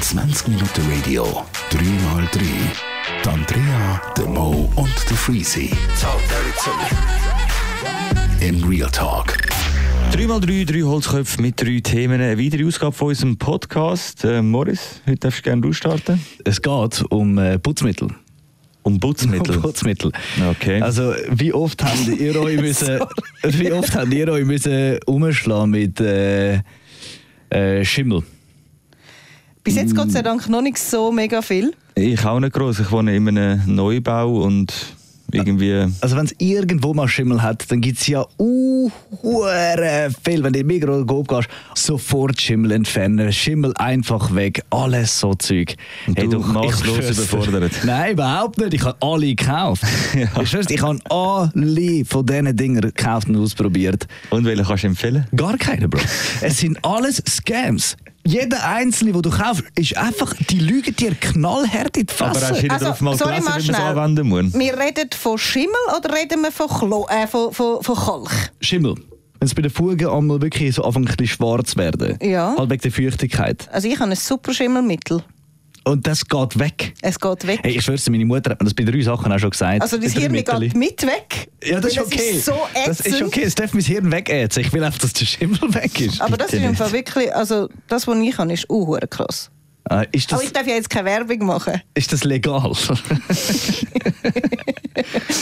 20 0.00 0.48
Minuten 0.48 0.82
Radio, 0.90 1.44
3x3. 1.70 2.40
Die 3.22 3.28
Andrea, 3.28 4.00
der 4.16 4.24
Mo 4.24 4.72
und 4.76 4.94
der 5.10 5.16
Freezy. 5.18 5.70
In 8.40 8.64
Real 8.64 8.90
Talk. 8.90 9.36
3x3, 10.12 10.64
drei 10.64 10.82
Holzköpfe 10.84 11.42
mit 11.42 11.60
drei 11.60 11.80
Themen. 11.80 12.18
Eine 12.18 12.42
weitere 12.42 12.64
Ausgabe 12.64 12.96
von 12.96 13.08
unserem 13.08 13.36
Podcast. 13.36 14.24
Äh, 14.24 14.40
Morris, 14.40 15.02
heute 15.06 15.18
darfst 15.18 15.40
du 15.40 15.42
gerne 15.42 15.60
durchstarten. 15.60 16.18
Es 16.46 16.62
geht 16.62 17.04
um 17.10 17.36
äh, 17.36 17.58
Putzmittel. 17.58 18.08
Um 18.84 18.98
Putzmittel. 18.98 19.56
Um 19.56 19.62
Putzmittel. 19.62 20.12
Okay. 20.50 20.80
Also, 20.80 21.12
wie 21.28 21.52
oft 21.52 21.84
habt 21.84 22.08
ihr 22.08 22.40
euch 22.40 22.58
müssen, 22.60 23.00
wie 23.42 23.70
oft 23.70 23.94
habt 23.94 24.14
ihr 24.14 24.28
euch 24.28 24.46
müssen 24.46 24.98
umschlagen 25.04 25.72
mit 25.72 26.00
äh, 26.00 26.60
äh, 27.50 27.84
Schimmel? 27.84 28.22
Bis 29.64 29.74
jetzt 29.74 29.96
Gott 29.96 30.12
sei 30.12 30.22
Dank 30.22 30.48
noch 30.48 30.62
nicht 30.62 30.78
so 30.78 31.10
mega 31.10 31.42
viel. 31.42 31.72
Ich 31.96 32.24
auch 32.24 32.38
nicht 32.38 32.52
groß. 32.52 32.78
Ich 32.80 32.92
wohne 32.92 33.16
in 33.16 33.26
einem 33.26 33.62
Neubau 33.66 34.42
und 34.42 34.72
irgendwie. 35.32 35.86
Also, 36.00 36.16
wenn 36.16 36.26
es 36.26 36.34
irgendwo 36.38 36.94
mal 36.94 37.08
Schimmel 37.08 37.42
hat, 37.42 37.70
dann 37.70 37.80
gibt 37.80 37.98
es 37.98 38.06
ja 38.06 38.24
uh, 38.38 38.65
hure 39.22 40.10
viel. 40.24 40.42
Wenn 40.42 40.52
du 40.52 40.60
in 40.60 40.66
den 40.66 40.66
Migros 40.66 41.26
gehst, 41.26 41.48
sofort 41.74 42.40
Schimmel 42.40 42.72
entfernen, 42.72 43.32
Schimmel 43.32 43.72
einfach 43.76 44.34
weg, 44.34 44.62
alles 44.70 45.18
so 45.18 45.34
Zeug. 45.34 45.76
Und 46.06 46.18
du 46.18 46.40
ich 46.40 46.46
maßlos 46.46 47.10
überfordert. 47.10 47.72
Nein, 47.84 48.12
überhaupt 48.12 48.58
nicht. 48.58 48.74
Ich 48.74 48.84
habe 48.84 48.96
alle 49.00 49.34
gekauft. 49.34 49.82
Ja. 50.16 50.40
Ich 50.40 50.48
schwör's 50.50 50.70
ich 50.70 50.80
habe 50.80 50.98
alle 51.10 52.04
von 52.04 52.24
diesen 52.24 52.56
Dingern 52.56 52.82
gekauft 52.82 53.28
und 53.28 53.36
ausprobiert. 53.36 54.06
Und 54.30 54.44
welchen 54.44 54.64
kannst 54.64 54.84
du 54.84 54.88
empfehlen? 54.88 55.26
Gar 55.34 55.58
keine, 55.58 55.88
Bro. 55.88 56.00
es 56.40 56.58
sind 56.58 56.82
alles 56.84 57.22
Scams. 57.28 57.96
Jeder 58.26 58.64
einzelne, 58.68 59.12
den 59.12 59.22
du 59.22 59.30
kaufst, 59.30 59.62
ist 59.76 59.96
einfach, 59.96 60.34
die 60.50 60.58
lügen 60.58 60.94
dir 60.96 61.14
knallhart 61.14 61.96
in 61.96 62.06
die 62.06 62.12
Aber 62.18 62.34
Fresse. 62.34 62.48
hast 62.54 62.62
du 62.62 62.70
Also, 62.70 62.84
darauf 62.84 63.00
mal 63.00 63.16
sorry, 63.16 63.30
gelesen, 63.36 63.44
mal 63.50 63.62
wie 63.62 63.66
man 63.70 63.74
es 63.80 63.86
anwenden 63.86 64.28
muss? 64.28 64.54
Wir 64.54 64.78
reden 64.78 65.10
von 65.16 65.38
Schimmel 65.38 65.70
oder 65.96 66.12
reden 66.14 66.42
wir 66.42 66.50
von, 66.52 66.68
Klo 66.68 67.06
äh, 67.08 67.26
von, 67.26 67.52
von, 67.52 67.82
von 67.82 67.94
Kalk? 67.94 68.50
Schimmel. 68.60 68.94
Wenn 69.38 69.46
es 69.46 69.54
bei 69.54 69.62
den 69.62 69.70
Fugen 69.70 70.08
einmal 70.08 70.40
wirklich 70.40 70.74
so 70.74 70.82
anfängt, 70.82 71.20
ein 71.20 71.26
schwarz 71.26 71.76
werden. 71.76 72.18
Ja. 72.22 72.54
Halt 72.58 72.70
wegen 72.70 72.82
der 72.82 72.90
Feuchtigkeit. 72.92 73.68
Also 73.70 73.86
ich 73.86 73.98
habe 74.00 74.10
ein 74.10 74.16
super 74.16 74.52
Schimmelmittel. 74.54 75.22
Und 75.86 76.04
das 76.04 76.26
geht 76.26 76.58
weg. 76.58 76.94
Es 77.00 77.20
geht 77.20 77.46
weg. 77.46 77.60
Hey, 77.62 77.76
ich 77.76 77.84
schwör's 77.84 78.04
dir, 78.04 78.10
meine 78.10 78.24
Mutter 78.24 78.50
hat 78.50 78.60
mir 78.60 78.64
das 78.64 78.74
bei 78.74 78.82
drei 78.82 79.00
Sachen 79.02 79.30
auch 79.30 79.38
schon 79.38 79.50
gesagt. 79.50 79.80
also 79.80 79.96
das 79.96 80.14
Hirn 80.14 80.32
geht 80.32 80.74
mit 80.74 81.02
weg. 81.06 81.48
Ja, 81.62 81.78
das 81.78 81.92
ist 81.92 82.00
okay. 82.00 82.16
Das 82.16 82.26
ist 82.26 82.44
so 82.44 82.58
das 82.74 83.00
ist 83.00 83.06
ätzend. 83.06 83.22
okay, 83.22 83.42
es 83.44 83.54
darf 83.54 83.72
mein 83.72 83.84
Hirn 83.84 84.10
wegätzen. 84.10 84.60
Ich 84.62 84.72
will 84.72 84.82
einfach, 84.82 84.98
dass 84.98 85.12
der 85.12 85.26
Schimmel 85.26 85.60
weg 85.74 86.00
ist. 86.00 86.20
Aber 86.20 86.36
das 86.36 86.48
ist 86.48 86.52
Bitte 86.54 86.64
im 86.64 86.74
Fall 86.74 86.90
wirklich, 86.90 87.32
also 87.32 87.68
das, 87.86 88.08
was 88.08 88.18
ich 88.18 88.36
habe, 88.36 88.52
ist 88.52 88.68
uh, 88.68 88.98
krass. 89.08 89.52
Ah, 89.88 90.02
ist, 90.10 90.32
Aber 90.32 90.40
das, 90.40 90.48
ich 90.48 90.52
darf 90.52 90.66
ja 90.66 90.74
jetzt 90.74 90.90
keine 90.90 91.04
Werbung 91.08 91.46
machen. 91.46 91.80
ist 91.94 92.12
das 92.12 92.24
legal? 92.24 92.72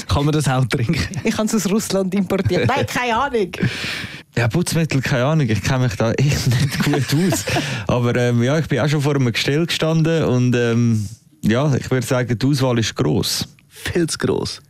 Kann 0.09 0.25
man 0.27 0.33
das 0.33 0.47
auch 0.48 0.67
trinken? 0.67 0.98
Ich 1.25 1.37
habe 1.39 1.47
es 1.47 1.55
aus 1.55 1.70
Russland 1.70 2.14
importiert. 2.14 2.69
Nein, 2.69 2.87
keine 2.87 3.17
Ahnung. 3.17 3.50
Ja, 4.37 4.48
Putzmittel, 4.48 5.00
keine 5.00 5.25
Ahnung, 5.25 5.48
ich 5.48 5.62
kenne 5.62 5.84
mich 5.84 5.97
da 5.97 6.12
echt 6.19 6.47
nicht 6.48 6.84
gut 6.84 7.06
aus. 7.33 7.45
Aber 7.87 8.15
ähm, 8.17 8.42
ja, 8.42 8.59
ich 8.59 8.67
bin 8.67 8.81
auch 8.81 8.89
schon 8.89 9.00
vor 9.00 9.15
einem 9.15 9.33
Gestell 9.33 9.65
gestanden 9.65 10.25
und 10.25 10.55
ähm, 10.55 11.09
ja, 11.41 11.75
ich 11.75 11.91
würde 11.91 12.06
sagen, 12.06 12.39
die 12.39 12.47
Auswahl 12.47 12.78
ist 12.78 12.95
gross. 12.95 13.48
Viel 13.69 14.06
zu 14.09 14.19
gross. 14.19 14.61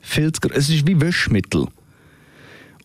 Viel 0.00 0.32
zu 0.32 0.40
gross. 0.40 0.56
Es 0.56 0.68
ist 0.70 0.84
wie 0.86 1.00
Wäschmittel. 1.00 1.66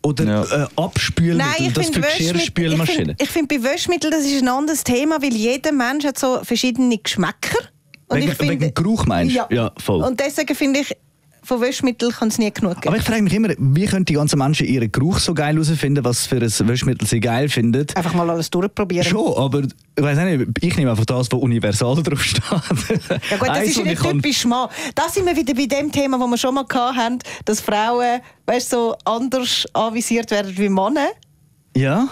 Oder 0.01 0.23
Ja. 0.25 0.43
äh, 0.63 0.67
Abspülmittel, 0.77 1.37
Nein, 1.37 1.67
ich 1.67 1.73
das 1.73 1.85
finde 1.89 2.01
für 2.07 2.19
Wäschmittel, 2.19 2.75
ich 3.19 3.29
finde 3.29 3.31
find 3.31 3.47
bei 3.49 3.63
Wäschmitteln, 3.63 4.11
das 4.11 4.25
ist 4.25 4.41
ein 4.41 4.47
anderes 4.47 4.83
Thema, 4.83 5.21
weil 5.21 5.33
jeder 5.33 5.71
Mensch 5.73 6.05
hat 6.05 6.17
so 6.17 6.39
verschiedene 6.43 6.97
Geschmäcker. 6.97 7.57
Und 8.07 8.17
Wegen- 8.19 8.31
ich 8.31 8.37
finde, 8.37 8.59
wegen 8.61 8.73
Geruch 8.73 9.05
meinst 9.05 9.35
du? 9.35 9.39
Ja. 9.39 9.47
Ja, 9.51 9.71
voll. 9.77 10.01
Und 10.03 10.19
deswegen 10.19 10.55
finde 10.55 10.79
ich, 10.79 10.95
von 11.49 11.59
Wäschmitteln 11.61 12.11
kann 12.13 12.29
es 12.29 12.37
nie 12.37 12.51
genug 12.51 12.75
geben. 12.75 12.87
Aber 12.87 12.97
ich 12.97 13.03
frage 13.03 13.21
mich 13.21 13.33
immer, 13.33 13.49
wie 13.57 13.85
können 13.85 14.05
die 14.05 14.13
ganzen 14.13 14.37
Menschen 14.39 14.67
ihren 14.67 14.91
Geruch 14.91 15.19
so 15.19 15.33
geil 15.33 15.53
herausfinden, 15.55 16.03
was 16.05 16.25
für 16.27 16.37
ein 16.37 16.67
Wäschmittel 16.67 17.07
sie 17.07 17.19
geil 17.19 17.49
finden? 17.49 17.85
Einfach 17.95 18.13
mal 18.13 18.29
alles 18.29 18.49
durchprobieren. 18.49 19.03
Schon, 19.05 19.35
aber 19.35 19.63
ich 19.63 20.03
weiß 20.03 20.17
nicht, 20.19 20.47
ich 20.61 20.77
nehme 20.77 20.91
einfach 20.91 21.05
das, 21.05 21.29
was 21.31 21.39
universal 21.39 22.01
drauf 22.03 22.23
steht. 22.23 22.41
Ja 22.49 23.37
gut, 23.37 23.49
das 23.49 23.57
Eins, 23.57 23.69
ist 23.71 23.77
ja 23.77 23.83
nicht 23.83 23.93
ich 23.93 23.99
kann- 23.99 24.21
typisch 24.21 24.45
Mann. 24.45 24.69
Da 24.95 25.09
sind 25.09 25.25
wir 25.25 25.35
wieder 25.35 25.53
bei 25.53 25.65
dem 25.65 25.91
Thema, 25.91 26.17
das 26.19 26.29
wir 26.29 26.37
schon 26.37 26.53
mal 26.53 26.65
hatten, 26.69 27.19
dass 27.45 27.59
Frauen 27.59 28.21
weißt, 28.45 28.69
so 28.69 28.95
anders 29.03 29.65
anvisiert 29.73 30.31
werden 30.31 30.55
wie 30.57 30.69
Männer. 30.69 31.07
Ja? 31.75 32.07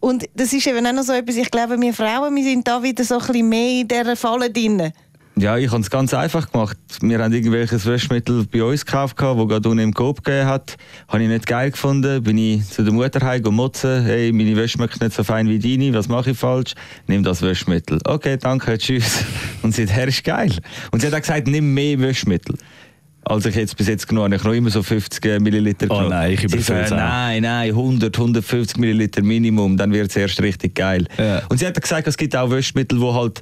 Und 0.00 0.28
das 0.34 0.52
ist 0.52 0.66
eben 0.66 0.84
auch 0.86 0.92
noch 0.92 1.02
so 1.04 1.12
etwas, 1.12 1.36
ich 1.36 1.50
glaube, 1.50 1.80
wir 1.80 1.94
Frauen, 1.94 2.34
wir 2.34 2.42
sind 2.44 2.66
da 2.68 2.82
wieder 2.82 3.04
so 3.04 3.14
ein 3.18 3.20
bisschen 3.26 3.48
mehr 3.48 3.80
in 3.80 3.88
dieser 3.88 4.16
Falle 4.16 4.50
drin. 4.50 4.92
Ja, 5.34 5.56
ich 5.56 5.70
habe 5.70 5.80
es 5.80 5.88
ganz 5.88 6.12
einfach 6.12 6.52
gemacht. 6.52 6.76
Wir 7.00 7.18
haben 7.18 7.32
irgendwelches 7.32 7.86
Wäschmittel 7.86 8.44
bei 8.52 8.62
uns 8.62 8.84
gekauft, 8.84 9.16
das 9.18 9.36
gerade 9.48 9.66
unten 9.68 9.78
im 9.82 9.94
Coop 9.94 10.22
gegeben 10.22 10.46
hat. 10.46 10.76
Habe 11.08 11.22
ich 11.22 11.28
nicht 11.28 11.46
geil 11.46 11.70
gefunden. 11.70 12.22
Bin 12.22 12.36
ich 12.36 12.68
zu 12.68 12.82
der 12.84 12.92
Mutter 12.92 13.24
heim 13.26 13.42
und 13.46 13.54
motzen. 13.54 14.04
Hey, 14.04 14.30
meine 14.30 14.54
Wäsche 14.56 14.76
schmeckt 14.76 15.00
nicht 15.00 15.14
so 15.14 15.24
fein 15.24 15.48
wie 15.48 15.58
deine. 15.58 15.94
Was 15.96 16.08
mache 16.08 16.32
ich 16.32 16.38
falsch? 16.38 16.74
Nimm 17.06 17.22
das 17.24 17.40
Wäschmittel. 17.40 17.98
Okay, 18.04 18.36
danke, 18.38 18.76
tschüss. 18.78 19.24
Und 19.62 19.74
seither 19.74 20.06
ist 20.06 20.22
geil. 20.22 20.52
Und 20.90 21.00
sie 21.00 21.06
hat 21.06 21.14
auch 21.14 21.20
gesagt, 21.20 21.46
nimm 21.46 21.72
mehr 21.72 21.98
Wäschmittel. 21.98 22.56
Als 23.24 23.46
ich 23.46 23.54
jetzt 23.54 23.76
bis 23.76 23.86
jetzt 23.88 24.08
genommen 24.08 24.26
habe, 24.32 24.36
ich 24.36 24.44
noch 24.44 24.52
immer 24.52 24.68
so 24.70 24.82
50 24.82 25.40
Milliliter 25.40 25.86
Oh 25.88 25.94
genommen. 25.94 26.10
nein, 26.10 26.32
ich 26.32 26.44
überfülle 26.44 26.88
so. 26.88 26.94
Nein, 26.96 27.42
nein, 27.44 27.70
100, 27.70 28.14
150 28.18 28.76
Milliliter 28.78 29.22
Minimum, 29.22 29.76
dann 29.78 29.92
wird 29.92 30.10
es 30.10 30.16
erst 30.16 30.42
richtig 30.42 30.74
geil. 30.74 31.06
Ja. 31.16 31.40
Und 31.48 31.58
sie 31.58 31.66
hat 31.66 31.80
gesagt, 31.80 32.06
es 32.08 32.16
gibt 32.18 32.36
auch 32.36 32.50
Wäschmittel, 32.50 33.00
wo 33.00 33.14
halt 33.14 33.40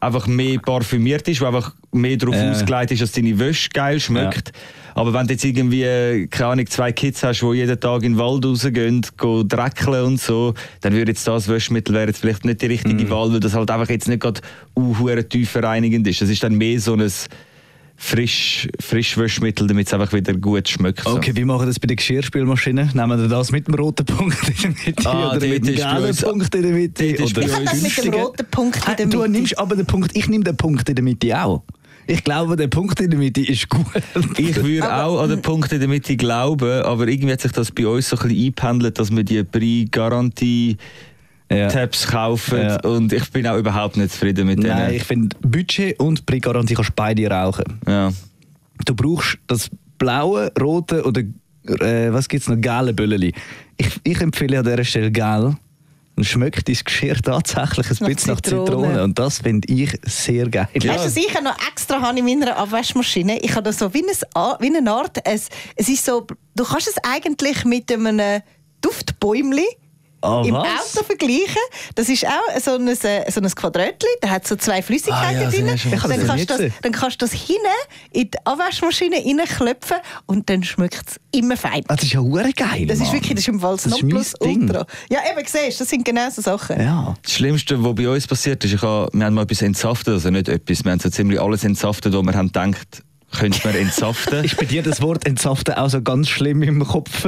einfach 0.00 0.26
mehr 0.26 0.58
parfümiert 0.58 1.28
ist, 1.28 1.40
wo 1.40 1.46
einfach 1.46 1.74
mehr 1.92 2.16
darauf 2.16 2.34
Ja. 2.34 2.50
ausgelegt 2.50 2.92
ist, 2.92 3.02
dass 3.02 3.12
deine 3.12 3.38
Wäsche 3.38 3.68
geil 3.70 4.00
schmeckt. 4.00 4.52
Aber 4.94 5.12
wenn 5.12 5.26
du 5.26 5.34
jetzt 5.34 5.44
irgendwie, 5.44 5.82
äh, 5.84 6.26
keine 6.26 6.50
Ahnung, 6.52 6.66
zwei 6.66 6.90
Kids 6.92 7.22
hast, 7.22 7.40
die 7.42 7.46
jeden 7.54 7.78
Tag 7.78 8.02
in 8.02 8.14
den 8.14 8.18
Wald 8.18 8.44
rausgehen, 8.44 9.02
gehen 9.16 9.48
dreckeln 9.48 10.04
und 10.04 10.20
so, 10.20 10.54
dann 10.80 10.94
würde 10.94 11.12
jetzt 11.12 11.26
das 11.28 11.48
Wäschmittel 11.48 11.94
wäre 11.94 12.08
jetzt 12.08 12.20
vielleicht 12.20 12.44
nicht 12.44 12.60
die 12.62 12.66
richtige 12.66 13.04
Mhm. 13.04 13.10
Wahl, 13.10 13.32
weil 13.32 13.40
das 13.40 13.54
halt 13.54 13.70
einfach 13.70 13.88
jetzt 13.88 14.08
nicht 14.08 14.20
gerade 14.20 14.40
uh, 14.76 15.22
tief 15.28 15.50
vereinigend 15.50 16.06
ist. 16.08 16.20
Das 16.22 16.28
ist 16.28 16.42
dann 16.42 16.54
mehr 16.56 16.80
so 16.80 16.94
ein 16.94 17.08
frisch, 18.02 18.66
Frischwäschmittel, 18.80 19.66
damit 19.66 19.86
es 19.86 19.92
einfach 19.92 20.12
wieder 20.14 20.32
gut 20.34 20.68
schmeckt. 20.68 21.04
so. 21.04 21.10
Okay, 21.16 21.32
wie 21.36 21.44
machen 21.44 21.60
wir 21.62 21.66
das 21.66 21.78
bei 21.78 21.86
der 21.86 21.96
Geschirrspülmaschine? 21.96 22.90
Nehmen 22.94 23.20
wir 23.20 23.28
das 23.28 23.52
mit 23.52 23.68
dem 23.68 23.74
roten 23.74 24.06
Punkt 24.06 24.38
in 24.48 24.54
der 24.62 24.70
Mitte 24.86 25.06
Ah, 25.08 25.36
oder 25.36 25.46
mit 25.46 25.66
dem 25.66 25.74
gelben 25.76 26.16
Punkt 26.16 26.54
in 26.54 26.62
der 26.62 26.72
Mitte? 26.72 27.04
Oder 27.04 27.18
Ich 27.18 27.32
das 27.32 27.82
mit 27.82 28.04
dem 28.04 28.14
roten 28.14 28.46
Punkt 28.50 28.76
in 28.88 28.96
der 28.96 29.06
Du 29.06 29.18
Mitte. 29.18 29.30
nimmst 29.30 29.58
aber 29.58 29.76
den 29.76 29.86
Punkt, 29.86 30.16
ich 30.16 30.28
nehme 30.28 30.44
den 30.44 30.56
Punkt 30.56 30.88
in 30.88 30.94
der 30.94 31.04
Mitte 31.04 31.40
auch. 31.44 31.62
Ich 32.06 32.24
glaube, 32.24 32.56
der 32.56 32.66
Punkt 32.68 32.98
in 33.00 33.10
der 33.10 33.18
Mitte 33.18 33.42
ist 33.42 33.68
gut. 33.68 33.84
Ich 34.38 34.56
würde 34.64 34.92
auch 34.92 35.20
an 35.22 35.28
den 35.28 35.42
Punkt 35.42 35.70
in 35.70 35.78
der 35.78 35.88
Mitte 35.88 36.16
glauben, 36.16 36.82
aber 36.82 37.06
irgendwie 37.06 37.32
hat 37.34 37.42
sich 37.42 37.52
das 37.52 37.70
bei 37.70 37.86
uns 37.86 38.08
so 38.08 38.16
ein 38.16 38.22
bisschen 38.28 38.38
eingependelt, 38.46 38.98
dass 38.98 39.14
wir 39.14 39.22
die 39.22 39.44
Pre-Garantie-Tabs 39.44 40.78
Ja. 41.50 41.86
kaufen 42.08 42.60
Ja. 42.60 42.80
und 42.80 43.12
ich 43.12 43.28
bin 43.30 43.46
auch 43.46 43.56
überhaupt 43.56 43.96
nicht 43.96 44.12
zufrieden 44.12 44.46
mit 44.46 44.62
denen. 44.62 44.68
Nein, 44.76 44.94
ich 44.94 45.02
finde, 45.02 45.36
Budget 45.40 45.98
und 45.98 46.24
Pre-Garantie 46.24 46.74
kannst 46.74 46.94
beide 46.94 47.28
rauchen. 47.28 47.80
Ja. 47.86 48.12
Du 48.84 48.94
brauchst 48.94 49.38
das 49.46 49.68
blaue, 49.98 50.52
rote 50.60 51.04
oder 51.04 51.22
äh, 51.66 52.12
was 52.12 52.28
gibt 52.28 52.42
es 52.42 52.48
noch, 52.48 52.60
gelbe 52.60 52.94
Bölleli. 52.94 53.34
Ich, 53.76 53.88
ich 54.04 54.20
empfehle 54.20 54.58
an 54.58 54.64
dieser 54.64 54.84
Stelle 54.84 55.10
gel. 55.10 55.56
Dann 56.16 56.24
schmeckt 56.24 56.68
dein 56.68 56.76
Geschirr 56.84 57.16
tatsächlich 57.16 57.90
ein 57.90 57.96
Nach 58.00 58.08
bisschen 58.08 58.34
nach 58.34 58.40
Zitrone. 58.40 58.66
Zitrone. 58.66 59.04
Und 59.04 59.18
das 59.18 59.38
finde 59.38 59.72
ich 59.72 59.98
sehr 60.02 60.48
geil. 60.48 60.68
Weißt 60.74 60.84
du, 60.84 60.88
was 60.88 61.16
ich 61.16 61.32
noch 61.42 61.56
extra 61.70 62.00
habe 62.00 62.18
in 62.18 62.24
meiner 62.24 62.56
Abwaschmaschine? 62.56 63.38
Ich 63.40 63.52
habe 63.52 63.62
da 63.62 63.72
so 63.72 63.92
wie, 63.94 64.02
ein, 64.02 64.56
wie 64.60 64.76
eine 64.76 64.90
Art, 64.90 65.18
es, 65.24 65.48
es 65.76 65.88
ist 65.88 66.04
so, 66.04 66.26
du 66.54 66.64
kannst 66.64 66.88
es 66.88 66.96
eigentlich 67.02 67.64
mit 67.64 67.90
einem 67.92 68.42
Duftbäumli 68.82 69.66
Ah, 70.22 70.42
im 70.44 70.54
was? 70.54 70.96
Auto 70.96 71.04
vergleichen. 71.04 71.56
Das 71.94 72.08
ist 72.08 72.26
auch 72.26 72.60
so 72.60 72.72
ein, 72.74 72.88
äh, 72.88 73.30
so 73.30 73.40
ein 73.40 73.50
Quadratli, 73.50 74.08
da 74.20 74.28
hat 74.30 74.46
so 74.46 74.56
zwei 74.56 74.82
Flüssigkeiten 74.82 75.38
Ah, 75.38 75.42
ja, 75.42 75.50
drin. 75.50 75.66
Dann 75.66 76.26
kannst, 76.26 76.50
das, 76.50 76.60
dann 76.82 76.92
kannst 76.92 77.22
du 77.22 77.26
das 77.26 77.32
hinten 77.32 77.60
in 78.12 78.30
die 78.30 78.38
Abwaschmaschine 78.44 79.16
reinklopfen 79.16 79.96
und 80.26 80.48
dann 80.50 80.62
schmeckt 80.62 81.02
es 81.10 81.20
immer 81.32 81.56
fein. 81.56 81.82
Ah, 81.88 81.96
das 81.96 82.04
ist 82.04 82.12
ja 82.12 82.20
hure 82.20 82.52
geil. 82.52 82.86
Das 82.86 82.98
ist 82.98 83.04
Mann. 83.06 83.12
wirklich, 83.14 83.32
das 83.34 83.40
ist 83.40 83.48
im 83.48 83.60
Fall 83.60 83.76
das 83.76 83.84
Das 83.84 83.92
ist 83.94 84.02
mein 84.02 84.10
Ding. 84.10 84.60
Nonplusultra. 84.66 84.86
Ja, 85.10 85.18
eben, 85.30 85.46
siehst 85.46 85.80
du, 85.80 85.84
das 85.84 85.88
sind 85.90 86.04
genau 86.04 86.28
so 86.30 86.42
Sachen. 86.42 86.80
Ja. 86.80 87.14
Das 87.22 87.32
Schlimmste, 87.32 87.82
was 87.82 87.94
bei 87.94 88.08
uns 88.08 88.26
passiert 88.26 88.62
ist, 88.64 88.74
ich 88.74 88.82
habe, 88.82 89.08
wir 89.12 89.24
haben 89.24 89.34
mal 89.34 89.42
etwas 89.42 89.62
entsaftet, 89.62 90.14
also 90.14 90.30
nicht 90.30 90.48
etwas, 90.48 90.84
wir 90.84 90.92
haben 90.92 91.00
so 91.00 91.08
ziemlich 91.10 91.40
alles 91.40 91.64
entsaftet, 91.64 92.12
wo 92.12 92.22
wir 92.22 92.34
haben 92.34 92.48
gedacht, 92.48 93.02
könnte 93.32 93.60
man 93.64 93.76
entsaften. 93.76 94.44
Ist 94.44 94.56
bei 94.56 94.66
dir 94.66 94.82
das 94.82 95.00
Wort 95.00 95.26
entsaften 95.26 95.74
auch 95.74 95.88
so 95.88 96.02
ganz 96.02 96.28
schlimm 96.28 96.62
im 96.62 96.86
Kopf? 96.86 97.26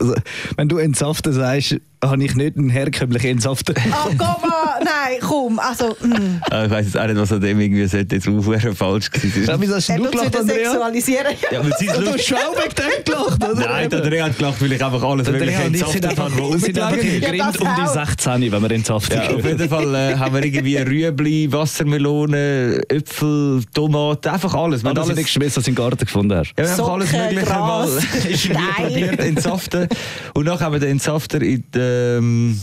also, 0.00 0.14
wenn 0.56 0.68
du 0.68 0.78
entsaften 0.78 1.32
sagst, 1.32 1.76
habe 2.04 2.24
ich 2.24 2.34
nicht 2.34 2.56
einen 2.56 2.70
herkömmlichen 2.70 3.30
Entsafter. 3.30 3.74
Ah, 3.90 4.08
komm 4.10 4.18
mal! 4.18 4.55
Ja, 4.78 4.84
nein, 4.84 5.18
komm, 5.20 5.58
also... 5.58 5.96
mm. 6.00 6.40
Ah, 6.50 6.64
Ich 6.64 6.70
weiss 6.70 6.86
jetzt 6.86 6.98
auch 6.98 7.06
nicht, 7.06 7.16
was 7.18 7.32
an 7.32 7.40
dem 7.40 7.60
irgendwie 7.60 7.86
sollte 7.86 8.14
jetzt 8.16 8.28
auch 8.28 8.74
falsch 8.76 9.10
gewesen 9.10 9.40
Ja, 9.40 9.46
sein. 9.46 9.60
Wieso 9.60 9.74
hast 9.76 9.88
du 9.88 9.94
gelacht, 10.10 10.36
Andrea? 10.36 10.70
sexualisieren. 10.70 11.34
Ja, 11.50 11.60
aber 11.60 11.70
sie 11.78 11.86
ist 11.86 11.96
Du 11.96 12.06
hast 12.12 12.24
schon 12.26 12.38
auch 12.38 12.56
wegen 12.56 12.74
dem 12.74 13.04
gelacht, 13.04 13.44
oder? 13.44 13.54
Nein, 13.68 13.90
der 13.90 14.02
Andrea 14.02 14.24
hat 14.26 14.38
gelacht, 14.38 14.62
weil 14.62 14.72
ich 14.72 14.84
einfach 14.84 15.02
alles 15.02 15.30
mögliche 15.30 15.56
sind 15.56 15.74
entsaftet 15.74 16.06
einfach, 16.06 16.30
habe, 16.30 16.54
was 16.54 16.62
sind 16.62 16.78
einfach 16.78 16.96
ist. 16.96 17.22
Ja, 17.22 17.28
Grind 17.30 17.40
das 17.42 17.56
um 17.56 17.68
die 17.76 17.82
auch. 17.82 18.06
16, 18.06 18.52
wenn 18.52 18.62
wir 18.62 18.70
entsaftet 18.70 19.16
Ja, 19.24 19.34
auf 19.36 19.44
jeden 19.44 19.68
Fall 19.68 19.94
äh, 19.94 20.16
haben 20.16 20.34
wir 20.34 20.44
irgendwie 20.44 20.76
Rüebli, 20.76 21.52
Wassermelone, 21.52 22.80
Äpfel, 22.88 23.62
Tomaten, 23.74 24.28
einfach 24.28 24.54
alles. 24.54 24.82
Wir 24.82 24.90
haben 24.90 24.98
Alles 24.98 25.16
geschmissen, 25.16 25.56
was 25.56 25.64
du 25.64 25.70
im 25.70 25.74
Garten 25.74 26.04
gefunden 26.04 26.36
hast. 26.36 26.52
ja, 26.58 26.64
wir 26.64 26.68
haben 26.68 26.78
einfach 26.78 26.88
alles 26.88 27.12
Mögliche 27.12 27.44
Gras, 28.50 28.54
mal 28.54 28.72
probiert 28.88 29.20
entsaften. 29.20 29.88
Und 30.34 30.44
nachher 30.46 30.66
haben 30.66 30.72
wir 30.72 30.80
den 30.80 30.90
Entsafter 30.90 31.40
in 31.42 31.64
die, 31.74 31.78
ähm, 31.78 32.60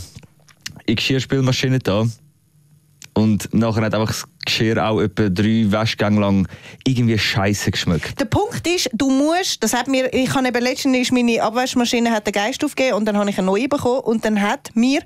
in 0.86 0.96
Geschirrspülmaschine 0.96 1.80
da. 1.80 2.06
Und 3.16 3.54
nachher 3.54 3.84
hat 3.84 3.94
einfach 3.94 4.08
das 4.08 4.26
Geschirr 4.44 4.84
auch 4.84 5.00
etwa 5.00 5.30
drei 5.30 5.66
Waschgänge 5.70 6.20
lang 6.20 6.48
irgendwie 6.84 7.18
scheiße 7.18 7.70
geschmeckt. 7.70 8.20
Der 8.20 8.26
Punkt 8.26 8.66
ist, 8.68 8.90
du 8.92 9.10
musst, 9.10 9.64
das 9.64 9.74
hat 9.74 9.88
mir, 9.88 10.12
ich 10.14 10.34
habe 10.34 10.48
eben 10.48 10.64
letztens 10.64 11.12
meine 11.12 11.42
Abwaschmaschine 11.42 12.10
hat 12.10 12.26
den 12.26 12.34
Geist 12.34 12.64
aufgegeben 12.66 12.98
und 12.98 13.06
dann 13.06 13.18
habe 13.18 13.30
ich 13.30 13.38
eine 13.38 13.46
neue 13.46 13.68
bekommen 13.68 14.02
und 14.02 14.26
dann 14.26 14.42
hat 14.42 14.72
mir 14.76 15.02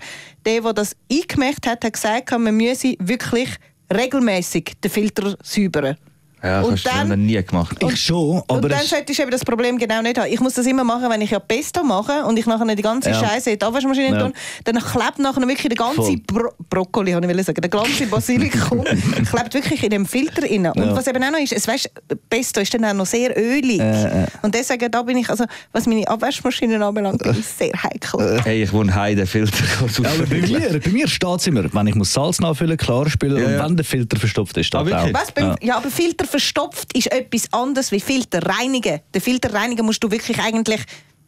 der, 0.45 0.61
der 0.61 0.73
das 0.73 0.95
eingemacht 1.11 1.67
hat, 1.67 1.83
hat 1.83 1.93
gesagt, 1.93 2.31
man 2.31 2.55
müsse 2.55 2.95
wirklich 2.99 3.49
regelmäßig 3.93 4.73
den 4.81 4.91
Filter 4.91 5.37
säubern. 5.43 5.97
Ja, 6.43 6.61
Und 6.61 6.73
das 6.73 6.85
hast 6.93 7.03
du 7.05 7.09
dann- 7.09 7.25
nie 7.25 7.41
gemacht. 7.43 7.75
Ich 7.81 7.99
schon, 7.99 8.43
aber 8.47 8.55
und 8.55 8.69
dann 8.69 8.79
es, 8.79 8.89
solltest 8.91 9.17
du 9.17 9.23
eben 9.23 9.31
das 9.31 9.43
Problem 9.43 9.77
genau 9.77 10.01
nicht 10.03 10.19
haben. 10.19 10.31
Ich 10.31 10.39
muss 10.39 10.53
das 10.53 10.67
immer 10.67 10.83
machen, 10.83 11.09
wenn 11.09 11.19
ich 11.21 11.31
ja 11.31 11.39
Pesto 11.39 11.83
mache 11.83 12.23
und 12.25 12.37
ich 12.37 12.45
nachher 12.45 12.75
die 12.75 12.81
ganze 12.83 13.09
Ja. 13.09 13.19
Scheiße 13.19 13.51
in 13.51 13.59
die 13.59 13.65
Abwaschmaschine 13.65 14.09
Ja. 14.15 14.19
tue, 14.19 14.33
dann 14.65 14.75
klebt 14.79 15.17
nachher 15.19 15.41
wirklich 15.47 15.67
der 15.67 15.75
ganze. 15.75 16.15
Bro 16.27 16.51
Brokkoli, 16.69 17.11
habe 17.13 17.25
ich 17.25 17.35
will 17.35 17.43
sagen, 17.43 17.59
der 17.59 17.69
ganze 17.69 18.05
Basilikum 18.05 18.83
klebt 19.31 19.53
wirklich 19.55 19.83
in 19.83 19.89
dem 19.89 20.05
Filter 20.05 20.43
rein. 20.43 20.67
Und 20.67 20.77
Ja. 20.77 20.95
was 20.95 21.07
eben 21.07 21.23
auch 21.23 21.31
noch 21.31 21.39
ist, 21.39 21.53
es 21.53 21.67
weißt, 21.67 21.89
Pesto 22.29 22.61
ist 22.61 22.71
dann 22.73 22.85
auch 22.85 22.93
noch 22.93 23.05
sehr 23.07 23.35
ölig. 23.35 23.79
Äh, 23.79 24.23
äh. 24.23 24.27
Und 24.43 24.53
deswegen, 24.53 24.91
da 24.91 25.01
bin 25.01 25.17
ich, 25.17 25.29
also 25.29 25.45
was 25.71 25.87
meine 25.87 26.07
Abwaschmaschine 26.07 26.85
anbelangt, 26.85 27.23
bin 27.23 27.35
ich 27.39 27.45
sehr 27.47 27.71
heikel. 27.81 28.41
Hey, 28.43 28.61
ich 28.63 28.71
wohne 28.73 28.93
heim, 28.93 29.15
der 29.17 29.25
Filter 29.27 29.57
ja, 30.03 30.09
aber 30.11 30.25
bei 30.27 30.35
mir, 30.41 30.79
bei 30.79 30.89
mir 30.91 31.07
steht 31.07 31.29
es 31.39 31.47
immer, 31.47 31.63
wenn 31.73 31.87
ich 31.87 31.95
muss 31.95 32.13
Salz 32.13 32.39
nachfüllen, 32.39 32.77
klar 32.77 33.09
spülen 33.09 33.43
und 33.43 33.57
wenn 33.63 33.75
der 33.75 33.85
Filter 33.85 34.17
verstopft 34.19 34.55
ist, 34.57 34.67
steht 34.67 34.93
Ah, 34.93 35.03
auch. 35.03 35.13
Was? 35.13 35.31
Beim, 35.31 35.45
Ja. 35.47 35.55
ja. 35.61 35.77
aber 35.77 35.89
Filter 35.89 36.26
verstopft 36.27 36.95
ist 36.95 37.11
etwas 37.11 37.51
anderes 37.53 37.91
wie 37.91 37.99
Filter 37.99 38.39
reinigen. 38.45 38.99
Den 39.13 39.21
Filter 39.21 39.53
reinigen 39.53 39.85
musst 39.85 40.03
du 40.03 40.11
wirklich 40.11 40.39
eigentlich, 40.39 40.81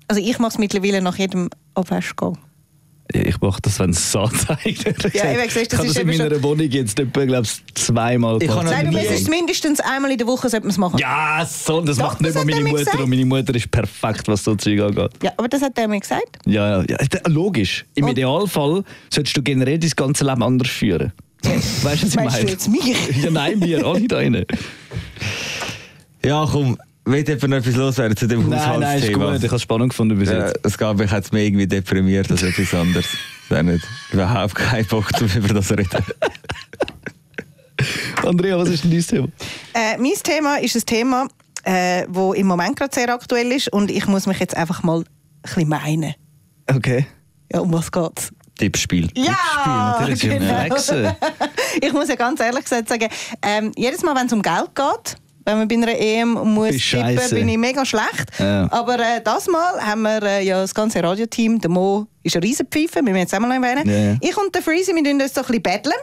also 0.08 0.22
ich 0.22 0.38
mache 0.40 0.52
es 0.52 0.58
mittlerweile 0.58 1.02
nach 1.02 1.18
jedem 1.18 1.50
Abwaschgang. 1.74 2.38
Ja, 3.12 3.22
Ich 3.22 3.42
mache 3.42 3.60
das, 3.64 3.80
wenn 3.80 3.90
es 3.90 4.16
anzeigt. 4.16 4.86
Ja, 5.16 5.32
eben, 5.32 5.42
siehst 5.50 5.56
du, 5.56 5.60
ich 5.62 5.68
das 5.70 5.80
habe 5.80 5.88
ist 5.88 5.96
das 5.96 6.02
in 6.04 6.08
meiner 6.08 6.30
schon- 6.30 6.44
Wohnung 6.44 6.70
jetzt 6.70 7.00
etwa, 7.00 7.26
glaube 7.26 7.48
ich, 7.48 7.74
zweimal 7.76 8.36
Ich 8.36 8.48
gemacht. 8.48 8.58
habe 8.68 8.70
Nein, 8.92 8.92
du 9.24 9.30
mindestens 9.32 9.80
einmal 9.80 10.12
in 10.12 10.18
der 10.20 10.28
Woche 10.28 10.48
sollte 10.48 10.68
man 10.68 10.72
es 10.72 10.78
machen. 10.78 11.00
Ja, 11.00 11.44
so, 11.44 11.82
das 11.82 11.98
Doch, 11.98 12.04
macht 12.04 12.22
nicht 12.22 12.36
das 12.36 12.46
mal 12.46 12.54
meine 12.54 12.68
er 12.68 12.72
Mutter 12.72 12.84
gesagt. 12.86 13.00
und 13.00 13.10
meine 13.10 13.26
Mutter 13.26 13.56
ist 13.56 13.72
perfekt, 13.72 14.28
was 14.28 14.44
so 14.44 14.54
Zeug 14.56 14.80
angeht. 14.82 15.10
Ja, 15.24 15.32
aber 15.38 15.48
das 15.48 15.62
hat 15.64 15.76
er 15.80 15.88
mir 15.88 16.00
gesagt. 16.00 16.38
Ja, 16.46 16.84
ja, 16.84 16.86
ja. 16.88 16.98
Logisch. 17.28 17.84
Im 17.96 18.04
Und- 18.06 18.12
Idealfall 18.12 18.84
solltest 19.10 19.36
du 19.36 19.42
generell 19.42 19.80
dein 19.80 19.90
ganze 19.96 20.24
Leben 20.24 20.44
anders 20.44 20.70
führen. 20.70 21.12
Weißt 21.44 21.84
du, 21.84 21.84
was 21.84 22.04
ich 22.04 22.16
Meinst 22.16 22.16
du 22.16 22.20
meine? 22.24 22.50
jetzt 22.50 22.68
mich? 22.70 23.18
Ja, 23.24 23.32
nein, 23.32 23.62
wir, 23.64 23.86
alle 23.86 24.08
da 24.08 24.18
rein. 24.18 24.46
Ja, 26.24 26.46
komm, 26.52 26.78
will 27.06 27.26
jemand 27.28 27.48
noch 27.50 27.58
etwas 27.58 27.76
loswerden 27.76 28.18
zu 28.18 28.28
dem 28.28 28.42
Nein, 28.42 28.50
nein, 28.50 28.60
ist 28.60 28.68
Haushaltsthema? 28.68 29.32
gut. 29.32 29.38
Ich 29.44 29.48
habe 29.48 29.56
es 29.56 29.62
spannend 29.62 29.90
gefunden 29.90 30.20
bis 30.20 30.30
Ja, 30.30 30.48
jetzt. 30.48 30.60
es 30.64 30.78
gab 30.78 30.98
mich 30.98 31.12
jetzt 31.12 31.32
mehr 31.34 31.44
irgendwie 31.44 31.68
deprimiert 31.68 32.30
als 32.30 32.44
etwas 32.44 32.74
anderes. 32.74 33.06
Ich 33.50 33.56
habe 33.56 33.64
nicht 33.64 33.86
überhaupt 34.12 34.56
keinen 34.56 34.86
Bock, 34.88 35.10
um 35.20 35.28
über 35.28 35.54
das 35.54 35.68
zu 35.68 35.76
reden. 35.78 35.90
Andrea, 38.26 38.58
was 38.58 38.70
ist 38.70 38.84
denn 38.84 38.92
dein 38.92 39.02
Thema? 39.02 39.28
Äh, 39.74 39.98
mein 39.98 40.14
Thema 40.22 40.58
ist 40.58 40.76
ein 40.76 40.86
Thema, 40.86 41.28
äh, 41.64 42.06
wo 42.10 42.34
im 42.34 42.48
Moment 42.48 42.76
gerade 42.78 42.94
sehr 42.94 43.14
aktuell 43.14 43.52
ist 43.52 43.72
und 43.72 43.90
ich 43.90 44.06
muss 44.08 44.28
mich 44.28 44.40
jetzt 44.40 44.56
einfach 44.56 44.84
mal 44.84 45.00
ein 45.00 45.06
bisschen 45.44 45.70
meinen. 45.70 46.14
Okay. 46.68 47.06
Ja, 47.52 47.62
um 47.62 47.72
was 47.74 47.92
geht's? 47.92 48.32
Tippspiel. 48.60 49.10
Ja, 49.16 49.98
natürlich, 50.00 50.24
ja. 50.24 50.38
genau. 50.38 51.16
Ich 51.82 51.94
muss 51.94 52.10
ja 52.10 52.16
ganz 52.16 52.40
ehrlich 52.42 52.64
gesagt 52.64 52.90
sagen, 52.90 53.08
ähm, 53.42 53.72
jedes 53.76 54.04
Mal, 54.04 54.16
wenn 54.16 54.28
es 54.28 54.34
um 54.34 54.42
Geld 54.42 54.76
geht, 54.76 55.18
wenn 55.46 55.58
man 55.58 55.68
bei 55.68 55.76
einer 55.76 55.98
EM 55.98 56.34
muss 56.34 56.72
Bist 56.72 56.90
tippen, 56.92 57.18
scheisse. 57.18 57.36
bin 57.36 57.48
ich 57.48 57.58
mega 57.58 57.86
schlecht. 57.86 58.28
Ja. 58.38 58.68
Aber 58.72 59.00
äh, 59.00 59.22
das 59.24 59.48
Mal 59.48 59.82
haben 59.82 60.02
wir 60.02 60.22
äh, 60.24 60.46
ja 60.46 60.62
das 60.62 60.76
ganze 60.76 61.02
Radioteam, 61.02 61.60
der 61.60 61.70
Mo 61.70 62.08
ist 62.22 62.36
ein 62.36 62.42
Riesenpfeife, 62.44 62.96
wir 62.96 63.04
müssen 63.04 63.18
jetzt 63.18 63.34
auch 63.34 63.40
mal 63.40 63.52
erwähnen. 63.52 63.90
Ja, 63.90 64.12
ja. 64.12 64.18
Ich 64.22 64.38
und 64.38 64.54
der 64.54 64.62
Freezy, 64.62 64.94
wir 64.94 65.04
tun 65.04 65.22
uns 65.22 65.34
so 65.34 65.42
ein 65.42 65.48
bisschen 65.48 65.64
betteln. 65.64 65.94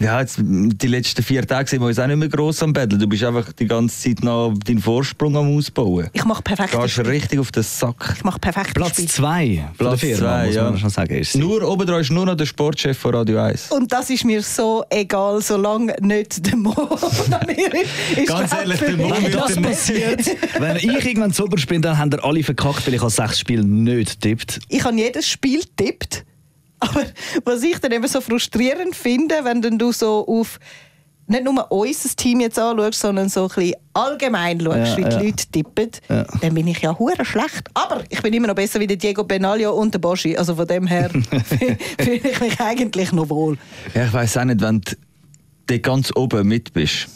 Ja, 0.00 0.20
jetzt, 0.20 0.38
die 0.40 0.86
letzten 0.88 1.22
vier 1.22 1.46
Tage 1.46 1.68
sind 1.68 1.80
wir 1.80 1.86
uns 1.86 1.98
auch 2.00 2.06
nicht 2.06 2.16
mehr 2.16 2.28
gross 2.28 2.62
am 2.62 2.72
Betteln. 2.72 3.00
Du 3.00 3.06
bist 3.06 3.22
einfach 3.22 3.52
die 3.52 3.66
ganze 3.66 3.96
Zeit 3.96 4.24
noch 4.24 4.52
deinen 4.64 4.80
Vorsprung 4.80 5.36
am 5.36 5.56
Ausbauen. 5.56 6.08
Ich 6.12 6.24
mache 6.24 6.42
perfekt. 6.42 6.74
Du 6.74 6.80
gehst 6.80 6.98
richtig 6.98 7.38
auf 7.38 7.52
den 7.52 7.62
Sack. 7.62 8.14
Ich 8.16 8.24
mache 8.24 8.40
perfekt 8.40 8.74
Platz 8.74 8.94
Spiel. 8.94 9.08
zwei 9.08 9.68
Platz 9.78 10.00
der 10.00 10.16
Firma, 10.16 10.18
zwei, 10.18 10.46
muss 10.46 10.54
ja. 10.56 10.64
man 10.64 10.78
schon 10.78 10.90
sagen. 10.90 11.14
Ist. 11.14 11.36
Nur 11.36 11.62
oben 11.62 11.86
dran 11.86 12.00
ist 12.00 12.10
nur 12.10 12.26
noch 12.26 12.34
der 12.34 12.46
Sportchef 12.46 12.98
von 12.98 13.14
Radio 13.14 13.38
1. 13.40 13.70
Und 13.70 13.92
das 13.92 14.10
ist 14.10 14.24
mir 14.24 14.42
so 14.42 14.84
egal, 14.90 15.40
solange 15.40 15.94
nicht 16.00 16.44
der 16.44 16.56
Mo 16.56 16.72
an 17.30 17.46
mir 17.46 17.72
ist. 17.74 18.26
Ganz 18.26 18.52
ehrlich, 18.52 18.80
der 18.80 18.96
Mo 18.96 19.10
Wenn 19.10 19.22
wird 19.22 19.34
das 19.36 19.56
passiert, 19.56 20.36
wenn 20.58 20.76
ich 20.76 20.84
irgendwann 21.06 21.30
sauber 21.30 21.56
bin, 21.68 21.82
dann 21.82 21.96
haben 21.98 22.10
ihr 22.10 22.24
alle 22.24 22.42
verkackt, 22.42 22.86
weil 22.86 22.94
ich 22.94 23.00
habe 23.00 23.10
sechs 23.10 23.38
Spiele 23.38 23.64
nicht 23.64 24.20
tippt. 24.20 24.58
ich 24.68 24.84
habe 24.84 24.96
jedes 24.96 25.28
Spiel 25.28 25.60
tippt. 25.76 26.24
Aber 26.88 27.04
was 27.44 27.62
ich 27.62 27.78
dann 27.78 27.92
eben 27.92 28.06
so 28.08 28.20
frustrierend 28.20 28.94
finde, 28.94 29.36
wenn 29.42 29.62
dann 29.62 29.78
du 29.78 29.92
so 29.92 30.26
auf 30.26 30.58
nicht 31.26 31.42
nur 31.42 31.72
unser 31.72 32.10
Team 32.16 32.40
jetzt 32.40 32.58
anschaust, 32.58 33.00
sondern 33.00 33.30
so 33.30 33.44
ein 33.44 33.48
bisschen 33.48 33.72
allgemein 33.94 34.60
schaust, 34.60 34.76
Ja, 34.76 34.96
wie 34.98 35.04
die 35.04 35.10
ja. 35.10 35.20
Leute 35.22 35.46
tippen, 35.50 35.90
Ja. 36.10 36.26
dann 36.42 36.52
bin 36.54 36.66
ich 36.66 36.80
ja 36.82 36.98
hure 36.98 37.24
schlecht. 37.24 37.68
Aber 37.72 38.04
ich 38.10 38.20
bin 38.20 38.34
immer 38.34 38.48
noch 38.48 38.54
besser 38.54 38.78
wie 38.78 38.86
der 38.86 38.98
Diego 38.98 39.24
Benaglio 39.24 39.72
und 39.72 39.94
der 39.94 40.00
Boschi. 40.00 40.36
Also 40.36 40.54
von 40.54 40.66
dem 40.66 40.86
her 40.86 41.08
fühle 41.98 42.16
ich 42.30 42.40
mich 42.40 42.60
eigentlich 42.60 43.12
noch 43.12 43.30
wohl. 43.30 43.56
Ja, 43.94 44.04
ich 44.04 44.12
weiss 44.12 44.36
auch 44.36 44.44
nicht, 44.44 44.60
wenn 44.60 44.82
du 44.82 44.92
dort 45.66 45.82
ganz 45.82 46.12
oben 46.14 46.46
mit 46.46 46.74
bist. 46.74 47.06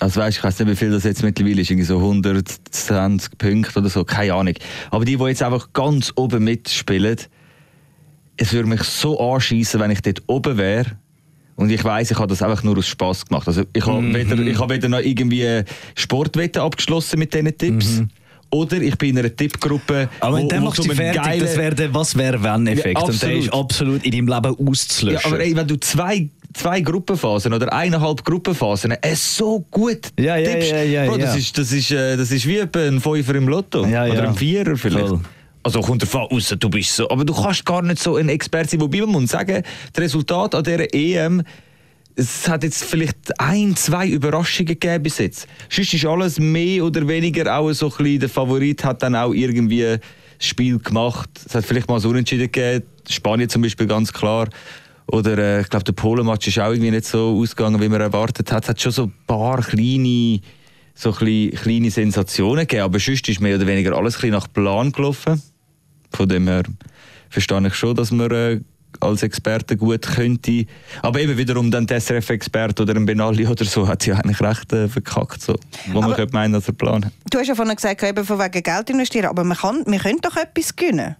Also 0.00 0.20
weißt, 0.20 0.38
ich 0.38 0.42
weiß 0.44 0.58
nicht, 0.60 0.68
wie 0.70 0.76
viel 0.76 0.90
das 0.90 1.04
jetzt 1.04 1.22
mittlerweile 1.22 1.60
ist, 1.60 1.70
irgendwie 1.70 1.86
so 1.86 1.98
120 1.98 3.38
Punkte 3.38 3.78
oder 3.78 3.88
so, 3.88 4.04
keine 4.04 4.34
Ahnung. 4.34 4.54
Aber 4.90 5.04
die, 5.04 5.16
die 5.16 5.24
jetzt 5.24 5.42
einfach 5.42 5.72
ganz 5.72 6.12
oben 6.16 6.42
mitspielen, 6.44 7.18
es 8.38 8.52
würde 8.52 8.68
mich 8.68 8.82
so 8.84 9.18
anschießen, 9.20 9.78
wenn 9.80 9.90
ich 9.90 10.00
dort 10.00 10.22
oben 10.26 10.56
wäre. 10.56 10.86
Und 11.56 11.70
ich 11.70 11.82
weiß, 11.82 12.10
ich 12.12 12.16
habe 12.18 12.28
das 12.28 12.40
einfach 12.40 12.62
nur 12.62 12.78
aus 12.78 12.86
Spaß 12.86 13.26
gemacht. 13.26 13.46
Also 13.48 13.64
ich 13.72 13.84
habe 13.84 14.14
weder, 14.14 14.38
ich 14.38 14.58
habe 14.60 14.74
weder 14.74 14.88
noch 14.88 15.00
irgendwie 15.00 15.62
Sportwetten 15.96 16.62
abgeschlossen 16.62 17.18
mit 17.18 17.34
diesen 17.34 17.56
Tipps. 17.58 18.02
Oder 18.50 18.76
ich 18.80 18.96
bin 18.96 19.10
in 19.10 19.18
einer 19.18 19.34
Tippgruppe. 19.36 20.08
Aber 20.20 20.38
wo- 20.40 20.48
dann 20.48 20.62
wo 20.62 20.66
machst 20.66 20.78
du 20.78 20.84
fertig, 20.94 21.20
geilen- 21.20 21.40
das 21.40 21.56
wäre 21.56 21.74
der 21.74 21.92
Was 21.92 22.16
wäre 22.16 22.42
wenn 22.42 22.66
Effekt. 22.68 22.98
Ja, 22.98 23.04
und 23.04 23.20
der 23.22 23.32
ist 23.36 23.52
absolut. 23.52 24.04
in 24.04 24.12
deinem 24.12 24.28
Leben 24.28 24.68
auszulöschen. 24.68 25.20
Ja, 25.20 25.26
aber 25.26 25.40
ey, 25.44 25.54
wenn 25.54 25.66
du 25.66 25.78
zwei, 25.80 26.28
zwei 26.54 26.80
Gruppenphasen 26.80 27.52
oder 27.52 27.70
eineinhalb 27.72 28.24
Gruppenphasen 28.24 28.94
es 29.02 29.36
so 29.36 29.66
gut 29.70 30.12
Ja, 30.18 30.36
ja, 30.36 30.50
tippst, 30.50 30.70
ja, 30.70 30.82
ja, 30.82 31.06
Bro, 31.06 31.18
das, 31.18 31.34
ja. 31.34 31.38
Ist, 31.40 31.58
das, 31.58 31.72
ist, 31.72 31.90
äh, 31.90 32.16
das 32.16 32.30
ist 32.30 32.46
wie 32.46 32.60
ein 32.62 33.00
Fünfer 33.00 33.34
im 33.34 33.48
Lotto. 33.48 33.84
Ja, 33.84 34.04
oder 34.06 34.14
ja. 34.14 34.28
ein 34.30 34.34
Vierer 34.34 34.76
vielleicht. 34.76 35.08
Voll. 35.08 35.20
Also 35.68 35.82
kommt 35.82 36.00
davon 36.00 36.22
aus, 36.30 36.48
du 36.58 36.70
bist 36.70 36.96
so. 36.96 37.10
Aber 37.10 37.26
du 37.26 37.34
kannst 37.34 37.66
gar 37.66 37.82
nicht 37.82 37.98
so 37.98 38.16
ein 38.16 38.30
Experte 38.30 38.70
sein. 38.70 38.80
Wobei 38.80 39.00
man 39.00 39.10
muss 39.10 39.32
sagen, 39.32 39.62
das 39.92 40.02
Resultat 40.02 40.54
an 40.54 40.64
dieser 40.64 40.94
EM, 40.94 41.42
es 42.16 42.48
hat 42.48 42.64
jetzt 42.64 42.84
vielleicht 42.84 43.38
ein, 43.38 43.76
zwei 43.76 44.08
Überraschungen 44.08 44.68
gegeben 44.68 45.02
bis 45.02 45.18
jetzt. 45.18 45.46
Sonst 45.68 45.92
ist 45.92 46.06
alles 46.06 46.38
mehr 46.38 46.86
oder 46.86 47.06
weniger 47.06 47.54
auch 47.54 47.70
so 47.72 47.90
ein 47.90 47.96
bisschen, 47.98 48.20
der 48.20 48.28
Favorit 48.30 48.82
hat 48.82 49.02
dann 49.02 49.14
auch 49.14 49.34
irgendwie 49.34 49.82
das 49.82 50.00
Spiel 50.38 50.78
gemacht. 50.78 51.28
Es 51.44 51.54
hat 51.54 51.66
vielleicht 51.66 51.86
mal 51.86 52.00
so 52.00 52.08
Unentschieden 52.08 52.50
gegeben. 52.50 52.86
Spanien 53.06 53.50
zum 53.50 53.60
Beispiel 53.60 53.86
ganz 53.86 54.10
klar. 54.10 54.48
Oder 55.12 55.36
äh, 55.36 55.60
ich 55.60 55.68
glaube, 55.68 55.84
der 55.84 55.92
Polen-Match 55.92 56.48
ist 56.48 56.58
auch 56.60 56.70
irgendwie 56.70 56.92
nicht 56.92 57.04
so 57.04 57.38
ausgegangen, 57.38 57.78
wie 57.78 57.90
man 57.90 58.00
erwartet 58.00 58.50
hat. 58.52 58.62
Es 58.62 58.70
hat 58.70 58.80
schon 58.80 58.92
so 58.92 59.02
ein 59.02 59.12
paar 59.26 59.60
kleine, 59.60 60.40
so 60.94 61.12
ein 61.12 61.18
bisschen 61.18 61.50
kleine 61.56 61.90
Sensationen 61.90 62.60
gegeben. 62.60 62.84
Aber 62.84 62.98
sonst 62.98 63.28
ist 63.28 63.42
mehr 63.42 63.56
oder 63.56 63.66
weniger 63.66 63.94
alles 63.94 64.14
ein 64.14 64.20
bisschen 64.22 64.30
nach 64.30 64.50
Plan 64.50 64.92
gelaufen. 64.92 65.42
Von 66.12 66.28
dem 66.28 66.46
her 66.48 66.62
verstehe 67.30 67.66
ich 67.66 67.74
schon, 67.74 67.94
dass 67.94 68.10
man 68.10 68.30
äh, 68.30 68.60
als 69.00 69.22
Experte 69.22 69.76
gut 69.76 70.02
könnte. 70.02 70.64
Aber 71.02 71.20
eben 71.20 71.36
wiederum 71.36 71.70
dann 71.70 71.86
der 71.86 72.00
SRF-Experte 72.00 72.82
oder 72.82 72.96
ein 72.96 73.04
Benali 73.06 73.46
oder 73.46 73.64
so 73.64 73.86
hat 73.86 74.02
sie 74.02 74.12
eigentlich 74.12 74.40
recht 74.40 74.72
äh, 74.72 74.88
verkackt. 74.88 75.42
So, 75.42 75.54
wo 75.88 75.94
man 76.00 76.04
Aber- 76.04 76.14
könnte 76.16 76.32
meinen, 76.34 76.54
dass 76.54 76.66
er 76.68 76.74
Plan 76.74 77.04
hat. 77.04 77.12
Du 77.30 77.38
hast 77.38 77.48
ja 77.48 77.54
vorhin 77.54 77.76
gesagt, 77.76 78.02
eben 78.02 78.24
von 78.24 78.38
wegen 78.38 78.62
Geld 78.62 78.90
investieren, 78.90 79.26
aber 79.26 79.44
man 79.44 79.56
kann, 79.56 79.84
wir 79.86 79.98
können 79.98 80.20
doch 80.22 80.36
etwas 80.36 80.74
gewinnen. 80.74 81.16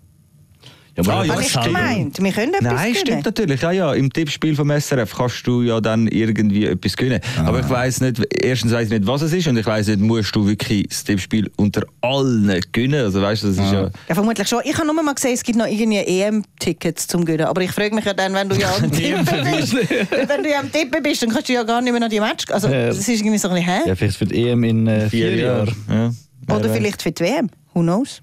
Aber 0.98 1.12
Ah, 1.20 1.24
ja, 1.24 1.40
ich 1.40 1.52
gemeint. 1.60 2.22
Wir 2.22 2.32
können 2.32 2.54
etwas 2.54 2.62
Nein, 2.72 2.76
gewinnen. 2.92 2.96
stimmt 2.96 3.24
natürlich. 3.24 3.62
Ja, 3.62 3.70
ja, 3.72 3.92
im 3.94 4.12
Tippspiel 4.12 4.54
vom 4.56 4.70
SRF 4.70 5.14
kannst 5.16 5.46
du 5.46 5.62
ja 5.62 5.80
dann 5.80 6.06
irgendwie 6.08 6.66
etwas 6.66 6.96
gewinnen. 6.96 7.20
Aber 7.44 7.60
ich 7.60 7.68
weiß 7.68 8.00
nicht, 8.00 8.20
erstens 8.42 8.72
weiß 8.72 8.86
ich 8.86 8.98
nicht, 8.98 9.06
was 9.06 9.22
es 9.22 9.32
ist 9.32 9.46
und 9.46 9.56
ich 9.56 9.66
weiß 9.66 9.86
nicht, 9.88 10.00
musst 10.00 10.34
du 10.34 10.46
wirklich 10.46 10.88
das 10.88 11.04
Tippspiel 11.04 11.50
unter 11.56 11.82
allen 12.00 12.60
gewinnen? 12.72 13.04
Also 13.04 13.22
weißt 13.22 13.44
du, 13.44 13.46
das 13.48 13.56
ist 13.58 13.72
ja... 13.72 13.90
Ja, 14.08 14.14
vermutlich 14.14 14.48
schon. 14.48 14.60
Ich 14.64 14.74
habe 14.76 14.86
nur 14.86 15.02
mal 15.02 15.14
gesehen, 15.14 15.34
es 15.34 15.42
gibt 15.42 15.58
noch 15.58 15.66
irgendwie 15.66 15.98
EM-Tickets 15.98 17.06
zum 17.06 17.24
Gewinnen. 17.24 17.46
Aber 17.46 17.60
ich 17.62 17.70
frage 17.70 17.94
mich 17.94 18.04
ja 18.04 18.14
dann, 18.14 18.34
wenn 18.34 18.48
du 18.48 18.56
ja 18.56 18.68
am 18.74 18.90
Tippen 18.92 19.24
bist, 19.24 19.74
wenn 19.74 20.42
du 20.42 20.50
ja 20.50 20.60
am 20.60 20.70
Tippen 20.72 21.02
bist, 21.02 21.22
dann 21.22 21.30
kannst 21.30 21.48
du 21.48 21.52
ja 21.52 21.62
gar 21.62 21.80
nicht 21.80 21.92
mehr 21.92 22.00
noch 22.00 22.08
die 22.08 22.20
Match. 22.20 22.44
Also, 22.50 22.68
Ja. 22.68 22.88
das 22.88 22.98
ist 22.98 23.08
irgendwie 23.08 23.38
so 23.38 23.48
ein 23.48 23.54
bisschen, 23.54 23.70
hä? 23.70 23.88
Ja, 23.88 23.94
vielleicht 23.94 24.16
für 24.18 24.26
die 24.26 24.48
EM 24.48 24.64
in 24.64 24.86
äh, 24.86 25.08
vier, 25.08 25.36
Jahren. 25.36 25.74
Ja. 25.88 26.54
Oder 26.54 26.70
vielleicht 26.72 27.02
für 27.02 27.12
die 27.12 27.22
WM. 27.22 27.48
Who 27.74 27.80
knows? 27.82 28.20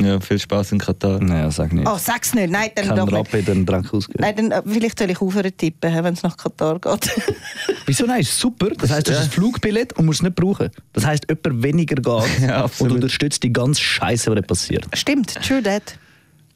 Ja, 0.00 0.20
viel 0.20 0.38
Spaß 0.38 0.72
in 0.72 0.78
Katar. 0.78 1.18
Nein, 1.20 1.50
sag 1.50 1.72
nicht. 1.72 1.86
Oh, 1.88 1.98
sag's 1.98 2.34
nicht. 2.34 2.50
Nein, 2.50 2.70
dann 2.74 2.86
Kein 2.86 2.96
doch 2.96 3.06
nicht. 3.06 3.14
Rapid 3.14 3.50
einen 3.50 3.66
Trank 3.66 3.92
ausgeben. 3.92 4.20
Nein, 4.22 4.36
dann, 4.36 4.50
äh, 4.50 4.62
vielleicht 4.66 4.98
soll 4.98 5.10
ich 5.10 5.20
aufhören 5.20 5.56
tippen, 5.56 6.04
wenn 6.04 6.14
es 6.14 6.22
nach 6.22 6.36
Katar 6.36 6.78
geht. 6.78 7.10
Wieso 7.86 8.06
nein? 8.06 8.20
Ist 8.20 8.38
super. 8.38 8.68
Das 8.70 8.90
heisst, 8.90 9.08
du 9.08 9.12
hast 9.12 9.24
ein 9.24 9.30
Flugbillett 9.30 9.92
und 9.94 10.06
musst 10.06 10.20
es 10.20 10.22
nicht 10.22 10.36
brauchen. 10.36 10.70
Das 10.92 11.04
heisst, 11.04 11.26
jemand 11.28 11.62
weniger 11.62 11.96
geht 11.96 12.40
Ja, 12.48 12.68
und 12.78 12.92
unterstützt 12.92 13.42
die 13.42 13.52
ganze 13.52 13.82
Scheiße, 13.82 14.34
da 14.34 14.42
passiert. 14.42 14.86
Stimmt, 14.94 15.34
true 15.42 15.62
that. 15.62 15.98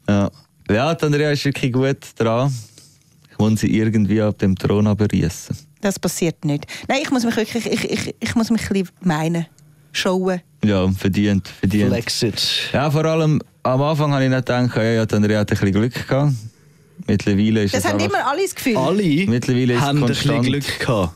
Ja, 0.07 0.29
ja 0.69 0.95
die 0.95 1.05
Andrea 1.05 1.31
ist 1.31 1.43
wirklich 1.43 1.73
gut 1.73 1.97
dran. 2.15 2.53
Ich 3.31 3.39
will 3.39 3.57
sie 3.57 3.75
irgendwie 3.75 4.21
ab 4.21 4.37
dem 4.39 4.55
Thron 4.55 4.87
aberiessen. 4.87 5.57
Das 5.81 5.99
passiert 5.99 6.45
nicht. 6.45 6.65
Nein, 6.87 6.99
ich 7.01 7.11
muss 7.11 7.25
mich 7.25 7.35
wirklich, 7.35 7.65
ich, 7.65 7.91
ich, 7.91 8.15
ich 8.19 8.35
muss 8.35 8.49
mich 8.49 8.61
ein 8.61 8.73
bisschen 8.73 8.89
meinen. 9.01 9.47
Schauen. 9.91 10.41
Ja, 10.63 10.89
verdient, 10.91 11.47
verdient. 11.47 11.89
Flexit. 11.89 12.69
Ja, 12.71 12.89
vor 12.89 13.05
allem 13.05 13.41
am 13.63 13.81
Anfang 13.81 14.11
habe 14.13 14.23
ich 14.23 14.29
nicht 14.29 14.45
gedacht, 14.45 14.75
ja, 14.75 14.83
ja, 14.83 15.01
Andrea 15.03 15.39
hat 15.39 15.51
ein 15.51 15.57
bisschen 15.57 15.71
Glück 15.71 16.07
gehabt. 16.07 16.33
Mittlerweile 17.07 17.63
ist 17.63 17.73
Das 17.73 17.83
es 17.83 17.89
haben 17.89 17.99
einfach... 17.99 18.19
immer 18.19 18.27
alle 18.27 18.43
das 18.43 18.55
Gefühl. 18.55 18.77
Alle 18.77 19.03
Mittlerweile 19.27 19.73
ist 19.73 19.79
es 19.79 19.85
haben 19.85 20.03
ein 20.03 20.07
bisschen. 20.07 20.41
Glück 20.41 20.79
gehabt. 20.79 21.15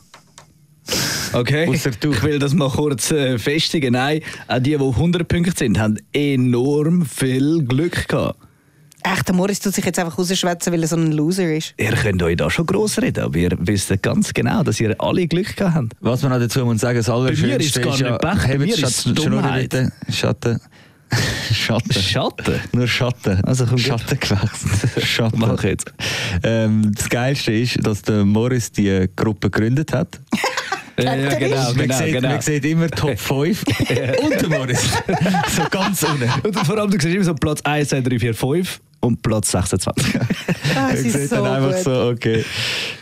Okay, 1.34 1.70
ich 1.70 2.22
will 2.22 2.38
das 2.38 2.54
mal 2.54 2.70
kurz 2.70 3.10
äh, 3.10 3.38
festigen. 3.38 3.92
Nein, 3.92 4.20
auch 4.46 4.58
die, 4.58 4.70
die 4.70 4.82
100 4.82 5.28
Punkte 5.28 5.52
sind, 5.54 5.78
haben 5.78 5.98
enorm 6.12 7.04
viel 7.04 7.62
Glück 7.64 8.08
gehabt. 8.08 8.38
Echt, 9.04 9.28
der 9.28 9.34
Morris 9.34 9.60
tut 9.60 9.74
sich 9.74 9.84
jetzt 9.84 9.98
einfach 9.98 10.18
rausschwätzen, 10.18 10.72
weil 10.72 10.82
er 10.82 10.88
so 10.88 10.96
ein 10.96 11.12
Loser 11.12 11.54
ist. 11.54 11.72
Ihr 11.76 11.92
könnt 11.92 12.22
euch 12.22 12.36
da 12.36 12.50
schon 12.50 12.66
gross 12.66 13.00
reden, 13.00 13.24
aber 13.24 13.36
ihr 13.38 13.50
wisst 13.58 13.92
ganz 14.02 14.34
genau, 14.34 14.62
dass 14.62 14.80
ihr 14.80 14.94
alle 15.00 15.26
Glück 15.26 15.56
gehabt 15.56 15.74
habt. 15.76 15.92
Was 16.00 16.22
man 16.22 16.32
noch 16.32 16.40
dazu 16.40 16.64
muss 16.64 16.80
sagen, 16.80 16.98
das 16.98 17.08
Allerschönste 17.08 17.80
ist 17.80 17.82
gar 17.82 17.96
ja... 17.96 18.10
nicht 18.10 18.20
Pech, 18.20 18.32
bei 18.32 18.38
Hey, 18.48 18.58
mir 18.58 18.66
bitte, 18.66 18.82
ist 18.82 18.88
es 18.88 19.02
Schatten- 19.04 19.14
Dummheit. 19.14 19.92
Schatten. 20.10 20.60
Schatten. 21.52 21.92
Schatten? 21.92 22.54
Nur 22.72 22.86
Schatten. 22.86 23.42
Also, 23.44 23.66
komm. 23.66 23.78
Schatten 23.78 24.18
gewechselt. 24.20 25.04
Schatten. 25.06 25.38
Mach 25.38 25.62
jetzt. 25.64 25.92
Ähm, 26.42 26.92
das 26.94 27.08
Geilste 27.08 27.52
ist, 27.52 27.78
dass 27.86 28.02
der 28.02 28.24
Morris 28.24 28.72
die 28.72 29.06
Gruppe 29.16 29.50
gegründet 29.50 29.92
hat. 29.92 30.20
Ja, 31.00 31.14
genau, 31.14 31.56
man, 31.56 31.76
genau, 31.76 31.96
sieht, 31.96 32.12
genau. 32.12 32.28
man 32.28 32.40
sieht 32.40 32.64
immer 32.64 32.88
Top 32.88 33.16
5 33.16 33.62
und 33.62 33.88
der 34.42 34.48
Morris. 34.48 34.82
so 35.54 35.62
ganz 35.70 36.02
unten. 36.02 36.28
Und 36.42 36.56
vor 36.66 36.76
allem, 36.76 36.90
du 36.90 36.98
siehst 37.00 37.14
immer 37.14 37.24
so 37.24 37.34
Platz 37.34 37.60
1, 37.62 37.90
2, 37.90 38.00
3, 38.00 38.18
4, 38.18 38.34
5 38.34 38.80
und 39.00 39.22
Platz 39.22 39.50
26. 39.52 40.16
Ah, 40.76 40.90
es 40.92 41.02
Man 41.04 41.22
ist 41.22 41.30
so 41.30 41.36
dann 41.36 41.46
einfach 41.46 41.74
gut. 41.76 41.84
so, 41.84 42.08
okay. 42.08 42.44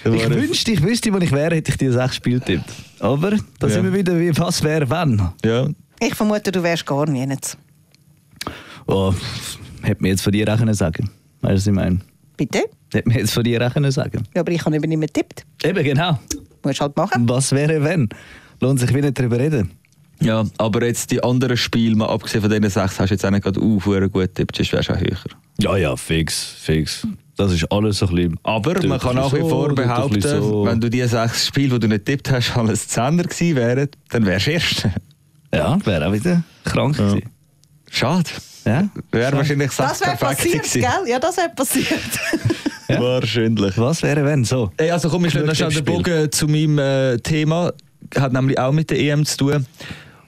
Ich 0.05 0.31
wünschte, 0.31 0.71
ich 0.73 0.83
wüsste, 0.83 1.12
wo 1.12 1.19
ich 1.19 1.33
wäre, 1.33 1.55
hätte 1.57 1.71
ich 1.71 1.79
die 1.79 1.91
sechs 1.91 2.17
Spiele 2.17 2.41
tippt. 2.41 2.71
Aber 3.00 3.31
da 3.59 3.67
Ja. 3.67 3.69
sind 3.73 3.85
wir 3.85 3.93
wieder 3.93 4.19
wie, 4.19 4.37
was 4.38 4.62
wäre, 4.62 4.88
wenn? 4.91 5.21
Ja, 5.45 5.69
Ich 6.00 6.15
vermute, 6.15 6.53
du 6.53 6.62
wärst 6.62 6.85
gar 6.87 7.07
nicht. 7.09 7.57
Oh, 8.87 9.12
hätte 9.83 10.03
mir 10.03 10.09
jetzt 10.11 10.23
von 10.23 10.33
dir 10.33 10.53
auch 10.53 10.59
können 10.59 10.75
sagen 10.75 11.11
Weißt 11.41 11.53
du, 11.53 11.57
was 11.57 11.67
ich 11.67 11.73
meine? 11.73 11.99
Bitte? 12.37 12.65
Hätte 12.93 13.09
mir 13.09 13.19
jetzt 13.19 13.33
von 13.33 13.43
dir 13.43 13.67
auch 13.67 13.73
können 13.73 13.91
sagen 13.91 14.23
Ja, 14.35 14.43
aber 14.43 14.53
ich 14.53 14.65
habe 14.65 14.76
eben 14.76 14.88
nicht 14.88 14.99
mehr 14.99 15.09
getippt. 15.09 15.45
Eben, 15.65 15.83
genau. 15.85 16.19
Musst 16.62 16.81
halt 16.81 16.97
machen. 16.97 17.29
Was 17.29 17.53
wäre, 17.53 17.83
wenn? 17.83 18.09
Lohnt 18.61 18.81
sich 18.81 18.93
wieder 18.95 19.11
darüber 19.12 19.38
reden. 19.38 19.71
ja, 20.21 20.45
aber 20.59 20.85
jetzt 20.87 21.11
die 21.11 21.23
anderen 21.23 21.57
Spiele, 21.57 21.95
mal 21.97 22.09
abgesehen 22.09 22.41
von 22.43 22.50
diesen 22.50 22.71
sechs, 22.71 22.99
hast 22.99 23.09
du 23.11 23.15
jetzt 23.15 23.25
auch 23.25 23.31
nicht 23.31 23.43
gerade 23.43 23.61
uh, 23.61 23.79
gut 23.81 24.12
getippt, 24.12 24.57
sonst 24.57 24.73
wärst 24.73 24.88
du 24.88 24.93
auch 24.95 25.00
höher. 25.00 25.19
Ja, 25.59 25.77
ja, 25.77 25.97
fix, 25.97 26.55
fix. 26.61 27.07
Das 27.37 27.53
ist 27.53 27.71
alles 27.71 27.99
so 27.99 28.07
ein 28.09 28.15
bisschen... 28.15 28.41
Aber 28.43 28.87
man 28.87 28.99
kann 28.99 29.17
nach 29.17 29.33
wie 29.33 29.41
vor 29.41 29.51
so, 29.51 29.69
ein 29.69 29.75
behaupten, 29.75 30.21
so. 30.23 30.65
wenn 30.65 30.81
du 30.81 30.89
die 30.89 31.03
sechs 31.03 31.47
Spiele, 31.47 31.79
die 31.79 31.81
du 31.81 31.89
nicht 31.89 32.07
tippt 32.07 32.31
hast, 32.31 32.57
alles 32.57 32.89
Zehner 32.89 33.25
gewesen 33.25 33.57
wären, 33.57 33.89
dann 34.09 34.25
wärst 34.25 34.47
du 34.47 34.51
Erster. 34.53 34.95
Ja, 35.53 35.79
wäre 35.85 36.09
auch 36.09 36.13
wieder 36.13 36.43
krank 36.65 36.97
gewesen. 36.97 37.23
Schade. 37.91 38.31
Ja? 38.65 38.89
Wäre 39.13 39.37
wahrscheinlich 39.37 39.71
Das 39.77 39.99
sechs 39.99 40.01
wäre 40.01 40.17
perfekt 40.17 40.43
passiert, 40.43 40.63
gewesen. 40.65 40.81
gell? 40.81 41.11
Ja, 41.11 41.19
das 41.19 41.37
wäre 41.37 41.51
passiert. 41.55 41.89
Ja. 42.89 43.01
Wahrscheinlich. 43.01 43.79
Was 43.79 44.03
wäre, 44.03 44.25
wenn? 44.25 44.45
So. 44.45 44.71
Ey, 44.77 44.91
also 44.91 45.09
komm, 45.09 45.25
ich 45.25 45.33
schlage 45.33 45.47
noch 45.49 45.55
schnell 45.55 45.71
den 45.71 45.85
Bogen 45.85 46.31
zu 46.33 46.47
meinem 46.47 46.79
äh, 46.79 47.17
Thema. 47.19 47.73
Hat 48.17 48.33
nämlich 48.33 48.59
auch 48.59 48.73
mit 48.73 48.91
der 48.91 48.99
EM 49.01 49.25
zu 49.25 49.37
tun. 49.39 49.67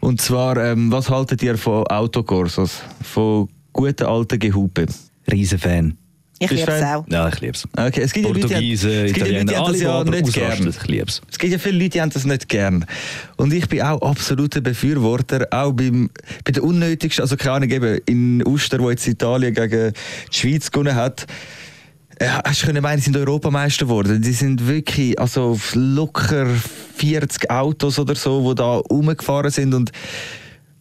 Und 0.01 0.21
zwar, 0.21 0.57
ähm, 0.57 0.91
was 0.91 1.09
haltet 1.09 1.43
ihr 1.43 1.57
von 1.57 1.87
Autokorsos? 1.87 2.83
Von 3.03 3.49
guten 3.73 4.07
alten 4.07 4.39
Gehupe? 4.39 4.87
Riesenfan. 5.31 5.97
Ich 6.41 6.51
liebe 6.51 6.71
es 6.71 6.81
Fan? 6.81 6.95
auch. 6.95 7.05
Ja, 7.09 7.29
ich 7.29 7.41
liebe 7.41 7.55
es. 7.55 7.67
Okay, 7.77 8.01
es 8.01 8.13
gibt 8.13 8.27
ja 8.27 8.33
Leute, 8.33 8.47
die, 8.47 8.55
Portugiesen, 8.55 8.91
ja 8.91 9.01
Leute, 9.01 9.13
die 9.13 9.21
Italiener, 9.21 9.57
haben 9.57 9.73
das 9.73 9.81
ja 9.81 10.05
nicht 10.05 10.33
gern. 10.35 10.69
Ich 10.69 10.87
liebe 10.87 11.07
es. 11.09 11.21
Es 11.31 11.39
gibt 11.39 11.53
ja 11.53 11.59
viele 11.59 11.79
Leute, 11.79 11.91
die 11.91 12.01
haben 12.01 12.11
das 12.11 12.25
nicht 12.25 12.49
gern. 12.49 12.87
Und 13.37 13.53
ich 13.53 13.69
bin 13.69 13.83
auch 13.83 14.01
absoluter 14.03 14.61
Befürworter, 14.61 15.49
auch 15.51 15.73
beim, 15.73 16.11
bei 16.45 16.53
der 16.53 16.63
unnötigsten, 16.63 17.23
also 17.23 17.37
keine 17.37 17.57
Ahnung, 17.57 17.71
eben 17.71 18.01
in 18.07 18.47
Uster, 18.47 18.79
wo 18.79 18.89
jetzt 18.91 19.07
Italien 19.09 19.53
gegen 19.53 19.93
die 20.33 20.37
Schweiz 20.37 20.71
gewonnen 20.71 20.95
hat, 20.95 21.27
äh, 22.21 22.29
hast 22.45 22.63
du 22.63 22.67
können 22.67 22.83
meinen, 22.83 22.99
die 22.99 23.05
sind 23.05 23.17
Europameister 23.17 23.87
geworden. 23.87 24.23
Die 24.23 24.33
sind 24.33 24.67
wirklich, 24.67 25.19
also 25.19 25.59
locker 25.75 26.47
40 26.97 27.51
Autos 27.51 27.99
oder 27.99 28.15
so, 28.15 28.49
die 28.49 28.55
da 28.57 28.77
rumgefahren 28.77 29.51
sind 29.51 29.75
und 29.75 29.91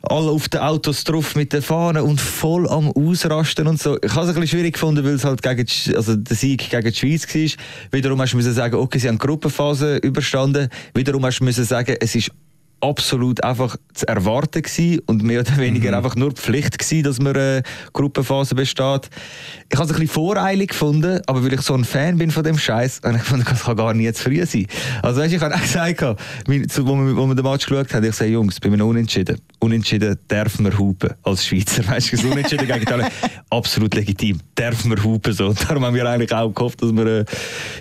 alle 0.04 0.32
auf 0.32 0.48
den 0.50 0.62
Autos 0.62 1.04
drauf 1.04 1.36
mit 1.36 1.54
den 1.54 1.62
Fahnen 1.62 2.04
und 2.04 2.22
voll 2.22 2.68
am 2.70 2.92
Ausrasten 2.92 3.68
und 3.68 3.82
so. 3.82 3.98
Ich 4.02 4.14
habe 4.14 4.24
es 4.24 4.30
ein 4.30 4.40
bisschen 4.40 4.60
schwierig 4.60 4.74
gefunden, 4.74 5.04
weil 5.04 5.16
es 5.16 5.24
halt 5.24 5.42
gegen 5.42 5.66
die, 5.66 5.96
also 5.96 6.16
der 6.16 6.36
Sieg 6.36 6.70
gegen 6.70 6.92
die 6.92 6.96
Schweiz 6.96 7.28
war. 7.28 7.66
Wiederum 7.92 8.22
hast 8.22 8.34
du 8.34 8.42
sagen, 8.42 8.76
okay, 8.76 9.00
sie 9.00 9.08
haben 9.08 9.18
die 9.18 9.26
Gruppenphase 9.26 9.98
überstanden. 9.98 10.70
Wiederum 10.94 11.26
hast 11.26 11.40
du 11.40 11.52
sagen, 11.52 11.96
es 12.00 12.16
ist 12.16 12.32
absolut 12.82 13.44
einfach 13.44 13.76
zu 13.94 14.08
erwarten 14.08 14.62
gewesen 14.62 15.02
und 15.06 15.24
mehr 15.24 15.42
oder 15.42 15.58
weniger 15.58 15.96
einfach 15.96 16.16
nur 16.16 16.32
Pflicht 16.32 16.78
gewesen, 16.78 17.04
dass 17.04 17.20
man 17.20 17.36
eine 17.36 17.64
Gruppenphase 17.94 18.56
besteht. 18.56 19.10
Ich 19.70 19.78
habe 19.78 19.86
es 19.86 19.92
ein 19.92 20.00
bisschen 20.00 20.08
voreilig 20.08 20.70
gefunden, 20.70 21.22
aber 21.26 21.44
weil 21.44 21.54
ich 21.54 21.62
so 21.62 21.74
ein 21.74 21.86
Fan 21.86 22.18
bin 22.18 22.32
von 22.32 22.44
dem 22.44 22.58
Scheiß, 22.58 23.02
habe 23.04 23.16
ich 23.16 23.22
gefunden, 23.22 23.46
das 23.50 23.64
kann 23.64 23.76
gar 23.76 23.94
nicht 23.94 24.16
zu 24.16 24.24
früh 24.24 24.46
sein. 24.46 24.68
Also 25.02 25.22
weißt, 25.22 25.34
ich 25.34 25.42
habe 25.42 25.56
auch 25.56 25.62
gesagt, 25.62 26.02
wo 26.02 26.52
wir, 26.52 27.36
den 27.36 27.44
Match 27.44 27.66
geschaut 27.66 27.94
haben, 27.94 28.06
ich 28.06 28.16
sage, 28.16 28.32
Jungs, 28.32 28.60
bei 28.60 28.68
einem 28.70 28.88
Unentschieden, 28.88 29.40
Unentschieden 29.60 30.18
darf 30.28 30.60
man 30.60 30.78
hupen 30.78 31.12
als 31.24 31.46
Schweizer. 31.46 31.88
Weißt 31.88 32.14
du, 32.14 32.30
Unentschieden 32.30 32.68
gegen 32.68 32.82
Italien, 32.82 33.08
absolut 33.50 33.94
legitim, 33.96 34.40
darf 34.56 34.86
man 34.86 35.04
hupen 35.04 35.34
so. 35.34 35.48
Und 35.48 35.64
darum 35.70 35.84
haben 35.84 35.96
wir 35.96 36.08
eigentlich 36.08 36.34
auch 36.34 36.54
gehofft, 36.54 36.82
dass 36.82 36.94
wir, 36.94 37.06
äh, 37.06 37.26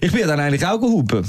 ich 0.00 0.12
bin 0.12 0.26
dann 0.26 0.40
eigentlich 0.40 0.66
auch 0.66 0.80
gehupen. 0.80 1.24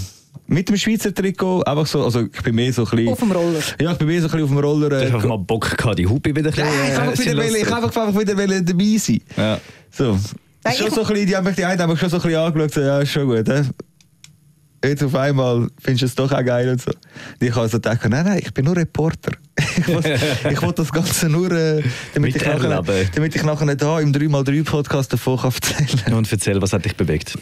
Mit 0.50 0.70
dem 0.70 0.78
Schweizer 0.78 1.14
Trikot, 1.14 1.62
einfach 1.64 1.86
so, 1.88 2.04
also 2.06 2.22
ich 2.22 2.42
bin 2.42 2.56
mehr 2.56 2.72
so 2.72 2.84
ein 2.86 2.90
bisschen... 2.90 3.10
Auf 3.10 3.20
dem 3.20 3.32
Roller. 3.32 3.60
Ja, 3.82 3.92
ich 3.92 3.98
bin 3.98 4.08
mehr 4.08 4.22
so 4.22 4.28
ein 4.28 4.32
bisschen 4.32 4.44
auf 4.44 4.50
dem 4.50 4.58
Roller. 4.60 4.88
Ich 4.88 5.04
Äh, 5.04 5.06
habe 5.08 5.16
einfach 5.16 5.30
mal 5.30 5.38
Bock 5.40 5.78
gehabt, 5.78 6.00
die 6.00 6.08
Hupe 6.08 6.34
wieder 6.36 6.50
ein 6.50 6.56
Nein, 6.56 6.68
ich 6.68 6.90
bisschen, 6.90 6.98
habe 6.98 7.08
äh, 7.08 7.10
einfach 7.10 7.26
wieder, 7.26 7.58
ich 7.60 7.70
habe 7.70 7.86
einfach 7.86 8.20
wieder 8.20 8.62
dabei 8.62 8.98
sein. 8.98 9.22
Ja. 9.36 9.60
So. 9.92 10.18
Nein, 10.64 10.76
schon 10.78 10.88
ich- 10.88 10.94
so 10.94 11.02
ein 11.02 11.08
bisschen, 11.08 11.28
die 11.28 11.36
haben 11.36 11.44
mich 11.46 11.56
die 11.56 11.66
einen 11.66 11.82
haben 11.82 11.90
mich 11.92 12.00
schon 12.00 12.10
so 12.10 12.18
ein 12.18 12.22
bisschen 12.24 12.40
angeschaut, 12.40 12.74
so, 12.74 12.82
ja, 12.82 13.00
ist 13.00 13.12
schon 13.12 13.28
gut. 13.28 13.48
He? 13.48 13.62
Jetzt 14.86 15.04
auf 15.04 15.16
einmal 15.16 15.68
findest 15.82 16.02
du 16.04 16.06
es 16.06 16.16
doch 16.16 16.32
auch 16.38 16.46
geil 16.46 16.70
und 16.70 16.80
so. 16.82 16.92
Und 16.92 17.48
ich 17.48 17.54
habe 17.56 17.68
so 17.68 17.78
gedacht, 17.78 18.00
nein, 18.08 18.26
nein, 18.26 18.40
ich 18.42 18.54
bin 18.54 18.64
nur 18.66 18.78
Reporter. 18.78 19.32
ich 19.58 19.88
will, 19.88 20.20
ich 20.52 20.62
will 20.62 20.72
das 20.72 20.92
Ganze 20.92 21.28
nur, 21.30 21.52
äh, 21.52 21.82
damit, 22.14 22.36
ich 22.36 22.46
nachher, 22.46 22.84
damit 23.16 23.36
ich 23.36 23.44
nachher 23.44 23.66
nicht 23.66 23.82
da 23.82 24.00
im 24.00 24.14
3x3-Podcast 24.14 25.12
davon 25.12 25.38
kann 25.40 25.52
erzählen 25.52 26.14
Und 26.14 26.32
erzähl, 26.32 26.62
was 26.62 26.74
hat 26.74 26.86
dich 26.86 26.96
bewegt? 26.96 27.38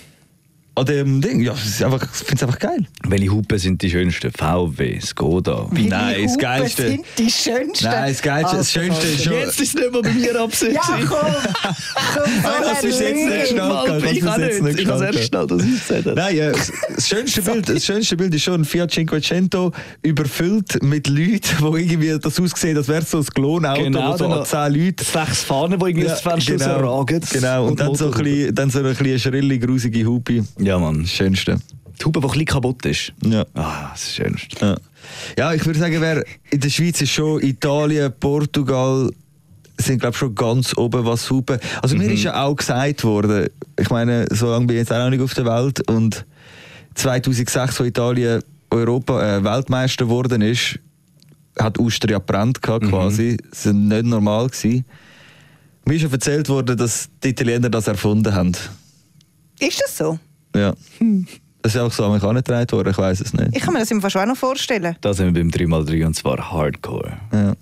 An 0.78 0.86
dem 0.86 1.22
Ding, 1.22 1.40
ja, 1.40 1.54
es 1.54 1.66
ist 1.66 1.84
einfach, 1.84 2.04
ich 2.04 2.10
finde 2.28 2.36
es 2.36 2.44
einfach 2.44 2.60
geil. 2.60 2.86
Welche 3.08 3.30
Hupen 3.30 3.58
sind 3.58 3.82
die 3.82 3.90
schönsten? 3.90 4.30
VW, 4.32 5.00
Skoda. 5.00 5.68
Nein, 5.72 5.84
Die 6.18 6.24
das 6.24 6.32
Hupen 6.34 6.42
Geilste- 6.42 6.88
sind 6.90 7.06
die 7.18 7.32
schönsten. 7.32 7.86
Nein, 7.86 8.10
das 8.12 8.22
Geilste, 8.22 8.58
das 8.58 8.68
Also, 8.76 8.80
Schönste 8.82 9.08
ist 9.08 9.24
schon... 9.24 9.34
ist 9.38 9.62
es 9.62 9.74
nicht 9.74 9.92
mal 9.94 10.02
bei 10.02 10.12
mir 10.12 10.42
absicht. 10.42 10.74
Ja, 10.74 10.82
komm! 11.08 11.18
komm 12.14 12.24
Nein, 12.44 12.54
das 12.62 12.84
ist 12.84 13.00
jetzt 13.00 13.16
nicht 13.16 13.58
Kannst 13.58 14.06
ich 14.12 14.20
kann 14.20 14.42
das 14.42 14.50
jetzt 14.50 14.64
nicht. 14.64 14.80
Ich 14.80 14.86
gestalten? 14.86 15.16
erst 15.18 15.28
schnell, 15.30 15.48
dass 15.48 15.64
ich 15.64 15.72
es 15.74 15.80
gesagt 15.88 16.06
habe. 16.08 16.16
Nein, 16.16 16.36
ja, 16.36 16.52
das, 16.52 17.08
schönste 17.08 17.42
Bild, 17.44 17.70
das 17.70 17.86
schönste 17.86 18.18
Bild 18.18 18.36
ist 18.36 18.44
schon 18.44 18.54
ein 18.62 18.66
Fiat 18.66 18.92
Cinquecento 18.92 19.72
überfüllt 20.02 20.84
mit 20.84 21.08
Leuten, 21.08 21.40
die 21.60 21.82
irgendwie 21.84 22.20
das 22.20 22.38
aussehen, 22.40 22.78
als 22.78 22.88
wäre 22.90 23.02
es 23.02 23.12
so 23.12 23.20
ein 23.20 23.26
Klonauto, 23.26 23.82
Genau, 23.82 24.14
wo 24.14 24.18
so 24.18 24.26
an 24.28 24.46
10 24.46 24.74
Leute... 24.86 25.04
Sechs 25.06 25.44
Fahnen, 25.44 25.80
die 25.80 25.86
irgendwie 25.86 26.06
Ja, 26.08 26.12
das 26.12 26.22
Fenster 26.22 26.54
genau, 26.58 26.80
rausragen. 26.80 27.22
genau. 27.32 27.68
Und, 27.68 27.80
dann, 27.80 27.96
so 27.96 28.12
ein 28.12 28.24
bisschen, 28.24 28.56
dann 28.56 28.70
so 28.70 28.80
eine 28.80 28.94
kleine 28.94 29.20
schrille, 29.20 29.58
grusige 29.60 30.06
Hupe. 30.06 30.44
Ja, 30.66 30.80
Mann. 30.80 31.02
Das 31.04 31.12
Schönste. 31.12 31.60
Die 32.00 32.06
Hupe, 32.06 32.20
die 32.20 32.26
ein 32.26 32.30
bisschen 32.32 32.46
kaputt 32.46 32.86
ist. 32.88 33.14
Ja. 33.24 33.46
Ah, 33.54 33.92
das 33.92 34.02
ist 34.02 34.08
das 34.08 34.16
Schönste. 34.16 34.66
Ja, 34.66 34.78
ja 35.38 35.54
ich 35.54 35.64
würde 35.64 35.78
sagen, 35.78 36.02
wer 36.02 36.26
in 36.50 36.60
der 36.60 36.70
Schweiz 36.70 37.00
ist 37.02 37.12
schon 37.12 37.40
Italien, 37.44 38.12
Portugal, 38.20 39.12
sind 39.78 40.00
glaube 40.00 40.18
schon 40.18 40.34
ganz 40.34 40.76
oben, 40.76 41.06
was 41.06 41.30
Hupen. 41.30 41.60
Also 41.84 41.96
mir 41.96 42.12
ist 42.12 42.24
ja 42.24 42.44
auch 42.44 42.56
gesagt 42.56 43.04
worden, 43.04 43.48
ich 43.80 43.90
meine, 43.92 44.26
so 44.32 44.50
lange 44.50 44.66
bin 44.66 44.78
ich 44.78 44.82
jetzt 44.82 44.92
auch 44.92 44.98
noch 44.98 45.12
nicht 45.12 45.22
auf 45.22 45.36
der 45.36 45.46
Welt 45.46 45.88
und 45.88 46.26
2006, 46.96 47.80
wo 47.80 47.84
Italien 47.84 48.42
Europa 48.72 49.38
äh, 49.38 49.44
Weltmeister 49.44 50.06
geworden 50.06 50.42
ist, 50.42 50.80
hat 51.60 51.80
Austria 51.80 52.18
brennt 52.18 52.62
gehabt, 52.62 52.90
quasi. 52.90 53.38
Das 53.52 53.68
war 53.68 53.74
nicht 53.74 54.06
normal. 54.06 54.48
Gewesen. 54.48 54.84
Mir 55.86 55.94
ist 55.94 56.02
schon 56.02 56.12
erzählt 56.12 56.50
worden, 56.50 56.76
dass 56.76 57.08
die 57.24 57.30
Italiener 57.30 57.70
das 57.70 57.88
erfunden 57.88 58.34
haben. 58.34 58.54
Ist 59.60 59.82
das 59.82 59.98
so? 59.98 60.20
Ja. 60.56 60.74
Das 61.62 61.74
ist 61.74 61.82
auch 61.82 61.92
so 61.92 62.08
mich 62.12 62.22
angetragen 62.22 62.72
worden, 62.74 62.90
ich 62.92 62.98
weiß 63.00 63.22
es 63.22 63.34
nicht. 63.34 63.50
Ich 63.54 63.60
kann 63.64 63.74
mir 63.74 63.80
das 63.80 63.90
im 63.90 64.00
Fall 64.00 64.12
schon 64.12 64.22
auch 64.22 64.28
noch 64.28 64.38
vorstellen. 64.38 64.96
Da 65.02 65.16
sind 65.16 65.34
wir 65.34 65.42
beim 65.44 65.50
3x3 65.50 66.06
und 66.06 66.16
zwar 66.16 66.52
Hardcore. 66.52 67.14
Ja. 67.34 67.56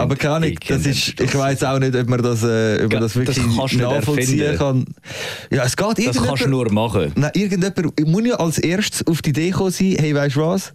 Aber 0.00 0.14
keine 0.14 0.34
Ahnung, 0.34 0.54
das 0.68 0.86
ist, 0.86 1.20
ich 1.20 1.34
weiß 1.34 1.64
auch 1.64 1.80
nicht, 1.80 1.96
ob 1.96 2.08
man 2.08 2.22
das, 2.22 2.44
äh, 2.44 2.84
ob 2.84 2.92
man 2.92 3.02
das 3.02 3.14
Das 3.14 3.16
wirklich 3.16 3.44
nicht 3.44 3.78
nachvollziehen 3.80 4.56
kann. 4.56 4.84
Ja, 5.50 5.64
es 5.64 5.76
geht 5.76 5.86
Das 5.88 5.96
kannst 5.96 6.16
du 6.20 6.22
irgendjemand- 6.24 6.50
nur 6.50 6.72
machen. 6.72 7.12
Nein, 7.16 7.30
irgendjemand 7.34 8.06
muss 8.06 8.26
ja 8.26 8.36
als 8.36 8.58
erstes 8.58 9.04
auf 9.08 9.20
die 9.22 9.30
Idee 9.30 9.50
kommen 9.50 9.72
sein, 9.72 9.96
hey, 9.98 10.14
weißt 10.14 10.36
du 10.36 10.40
was? 10.42 10.72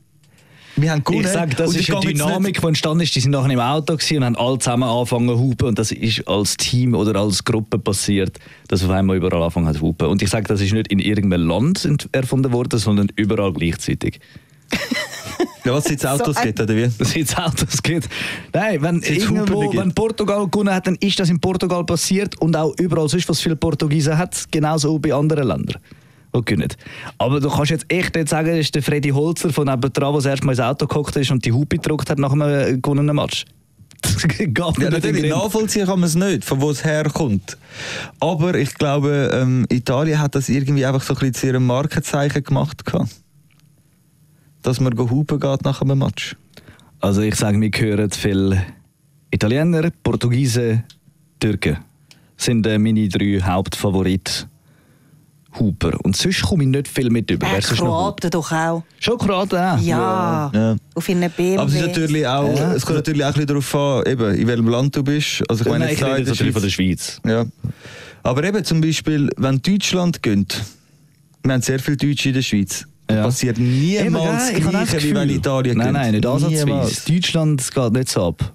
Wir 0.75 0.91
haben 0.91 1.03
gewonnen. 1.03 1.25
Ich 1.25 1.31
sage, 1.31 1.55
das 1.55 1.69
und 1.69 1.79
ist 1.79 1.91
eine 1.91 1.99
Dynamik, 1.99 2.61
die 2.61 2.67
entstanden 2.67 3.01
ist. 3.01 3.15
Die 3.15 3.19
sind 3.19 3.31
nachher 3.31 3.49
im 3.51 3.59
Auto 3.59 3.93
und 3.93 4.23
haben 4.23 4.35
alle 4.35 4.59
zusammen 4.59 4.83
angefangen 4.83 5.27
zu 5.29 5.39
hupen. 5.39 5.67
Und 5.67 5.79
das 5.79 5.91
ist 5.91 6.27
als 6.27 6.57
Team 6.57 6.95
oder 6.95 7.19
als 7.19 7.43
Gruppe 7.43 7.77
passiert, 7.79 8.37
dass 8.67 8.83
auf 8.83 8.89
einmal 8.89 9.17
überall 9.17 9.41
angefangen 9.41 9.67
hat 9.67 9.75
zu 9.75 9.81
hupen. 9.81 10.07
Und 10.07 10.21
ich 10.21 10.29
sage, 10.29 10.47
das 10.47 10.61
ist 10.61 10.73
nicht 10.73 10.87
in 10.87 10.99
irgendeinem 10.99 11.47
Land 11.47 12.07
erfunden 12.11 12.51
worden, 12.51 12.79
sondern 12.79 13.07
überall 13.15 13.53
gleichzeitig. 13.53 14.19
Ja, 15.63 15.73
was 15.73 15.87
jetzt 15.89 16.05
Autos 16.07 16.35
So 16.35 16.41
ein- 16.41 16.47
gibt, 16.47 16.59
oder 16.59 16.75
wie? 16.75 16.81
Es 16.81 17.13
jetzt 17.13 17.37
Autos 17.37 17.81
gibt. 17.83 18.09
Nein, 18.51 18.81
wenn, 18.81 19.01
irgendwo, 19.01 19.59
gibt. 19.69 19.77
wenn 19.77 19.93
Portugal 19.93 20.47
gewonnen 20.47 20.73
hat, 20.73 20.87
dann 20.87 20.95
ist 20.95 21.19
das 21.19 21.29
in 21.29 21.39
Portugal 21.39 21.83
passiert 21.83 22.39
und 22.41 22.55
auch 22.55 22.73
überall 22.79 23.07
sonst, 23.07 23.29
was 23.29 23.39
viele 23.41 23.55
Portugiesen 23.55 24.17
hat, 24.17 24.45
genauso 24.51 24.95
auch 24.95 24.99
bei 24.99 25.13
anderen 25.13 25.47
Ländern. 25.47 25.79
Die 26.35 26.41
gewinnen. 26.45 26.69
Aber 27.17 27.39
du 27.39 27.49
kannst 27.49 27.71
jetzt 27.71 27.85
echt 27.89 28.15
nicht 28.15 28.29
sagen, 28.29 28.49
das 28.49 28.59
ist 28.59 28.75
der 28.75 28.83
Freddy 28.83 29.09
Holzer 29.09 29.51
von 29.51 29.65
nebenan, 29.65 29.91
der 29.93 30.11
das 30.11 30.25
erste 30.25 30.45
Mal 30.45 30.53
ins 30.53 30.61
Auto 30.61 30.87
gehockt 30.87 31.15
ist 31.15 31.31
und 31.31 31.45
die 31.45 31.51
Hupe 31.51 31.77
gedruckt 31.77 32.09
hat 32.09 32.19
nach 32.19 32.31
einem 32.31 32.49
äh, 32.49 32.77
gewonnenen 32.77 33.15
Match. 33.15 33.45
Das 34.01 34.27
geht 34.27 34.57
Ja, 34.57 34.67
nicht 34.69 34.91
natürlich, 34.91 35.29
nachvollziehen 35.29 35.85
kann 35.85 35.99
man 35.99 36.07
es 36.07 36.15
nicht, 36.15 36.43
von 36.43 36.59
wo 36.59 36.71
es 36.71 36.83
herkommt. 36.83 37.57
Aber 38.19 38.55
ich 38.55 38.73
glaube, 38.73 39.29
ähm, 39.31 39.65
Italien 39.69 40.19
hat 40.19 40.33
das 40.33 40.49
irgendwie 40.49 40.85
einfach 40.85 41.03
so 41.03 41.13
ein 41.13 41.19
bisschen 41.19 41.33
zu 41.35 41.47
ihrem 41.47 41.67
Markenzeichen 41.67 42.43
gemacht. 42.43 42.81
Dass 44.63 44.79
man 44.79 44.97
hupen 44.97 45.39
geht 45.39 45.63
nach 45.63 45.81
einem 45.81 45.99
Match. 45.99 46.35
Also 46.99 47.21
ich 47.21 47.35
sage, 47.35 47.59
wir 47.61 47.69
hören 47.69 48.11
viele 48.11 48.63
Italiener, 49.31 49.89
Portugiesen, 50.03 50.83
Türken. 51.39 51.77
sind 52.37 52.65
äh, 52.67 52.77
meine 52.77 53.07
drei 53.07 53.39
Hauptfavoriten. 53.41 54.50
Huper. 55.59 55.91
Und 56.03 56.15
sonst 56.15 56.41
komme 56.43 56.63
ich 56.63 56.69
nicht 56.69 56.87
viel 56.87 57.09
mit 57.09 57.29
über. 57.29 57.45
Äh? 57.47 57.59
Kroaten 57.61 58.29
doch 58.29 58.51
auch. 58.51 58.83
Schon 58.99 59.17
Kroaten 59.17 59.57
auch? 59.59 59.79
Ja, 59.79 60.49
Ja. 60.53 60.75
auf 60.95 61.09
ihren 61.09 61.19
BMW. 61.19 61.57
Aber 61.57 61.67
es, 61.69 61.75
ist 61.75 61.81
natürlich 61.87 62.25
auch, 62.27 62.55
Ja. 62.57 62.73
es 62.73 62.85
kommt 62.85 62.97
natürlich 62.97 63.23
auch 63.23 63.27
ein 63.27 63.33
bisschen 63.33 63.47
darauf 63.47 63.75
an, 63.75 64.03
eben, 64.11 64.33
in 64.35 64.47
welchem 64.47 64.67
Land 64.67 64.95
du 64.95 65.03
bist. 65.03 65.43
Also 65.49 65.63
ich 65.65 65.69
meine, 65.69 65.85
Nein, 65.85 65.93
ich 65.93 66.03
rede 66.03 66.17
jetzt 66.19 66.27
natürlich 66.29 66.53
von 66.53 66.61
der 66.61 66.69
Schweiz. 66.69 67.19
Ja. 67.25 67.45
Aber 68.23 68.43
eben 68.43 68.63
zum 68.63 68.81
Beispiel, 68.81 69.29
wenn 69.37 69.61
Deutschland 69.61 70.21
gönnt, 70.23 70.61
wir 71.43 71.53
haben 71.53 71.61
sehr 71.61 71.79
viele 71.79 71.97
Deutsche 71.97 72.29
in 72.29 72.35
der 72.35 72.41
Schweiz, 72.43 72.85
Ja. 73.09 73.23
passiert 73.23 73.57
Eben, 73.57 73.71
niemals 73.79 74.49
auch 74.49 74.59
das 74.61 74.69
Gleiche, 74.69 75.03
wie 75.03 75.15
wenn. 75.15 75.29
Italien 75.31 75.77
Nein, 75.77 75.93
nein, 75.93 76.11
nicht 76.11 76.25
ansatzweise. 76.25 77.11
Deutschland 77.11 77.71
geht 77.73 77.93
nicht 77.93 78.09
so 78.09 78.27
ab. 78.27 78.53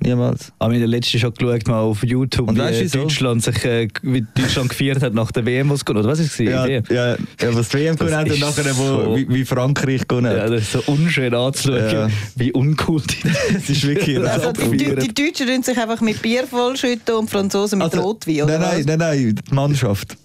Niemals. 0.00 0.52
Aber 0.60 0.72
in 0.74 0.78
der 0.78 0.88
letzten 0.88 1.18
schon 1.18 1.34
geschaut, 1.34 1.66
mal 1.66 1.80
auf 1.80 2.04
YouTube, 2.04 2.48
Und 2.48 2.54
wie 2.56 2.60
weißt 2.60 2.80
wieso? 2.82 2.98
Deutschland 3.00 3.42
sich 3.42 3.64
äh, 3.64 3.88
wie 4.02 4.24
Deutschland 4.34 4.68
gefeiert 4.68 5.02
hat 5.02 5.12
nach 5.12 5.32
der 5.32 5.44
WM, 5.44 5.70
was 5.70 5.86
Oder 5.88 6.04
was 6.04 6.20
ist 6.20 6.32
es? 6.32 6.38
Ja, 6.38 6.66
ja, 6.66 6.82
ja, 6.88 7.16
was 7.52 7.68
die 7.70 7.78
WM 7.78 7.96
gewonnen 7.96 8.14
hat 8.16 8.30
und 8.30 8.38
nachher, 8.40 8.76
wo, 8.78 8.82
so- 8.84 9.16
wie, 9.16 9.28
wie 9.28 9.44
Frankreich 9.44 10.06
gewonnen 10.06 10.36
Ja, 10.36 10.42
hat. 10.44 10.52
das 10.52 10.62
ist 10.62 10.72
so 10.72 10.82
unschön 10.86 11.34
anzuschauen, 11.34 11.90
Ja. 11.92 12.08
wie 12.36 12.52
uncool 12.52 13.02
die 13.02 13.28
Das 13.54 13.68
ist 13.68 13.86
wirklich 13.86 14.18
Also 14.24 14.52
die, 14.52 14.76
die 14.94 15.14
Deutschen 15.14 15.46
tun 15.48 15.62
sich 15.64 15.76
einfach 15.78 16.00
mit 16.00 16.22
Bier 16.22 16.46
vollschütten 16.46 17.14
und 17.16 17.26
die 17.28 17.32
Franzosen 17.32 17.78
mit 17.80 17.86
Also, 17.92 18.00
Rotwein, 18.06 18.42
oder 18.42 18.58
nein, 18.58 18.78
was? 18.78 18.86
nein, 18.86 18.98
nein, 18.98 18.98
nein, 18.98 19.40
die 19.48 19.54
Mannschaft. 19.54 20.16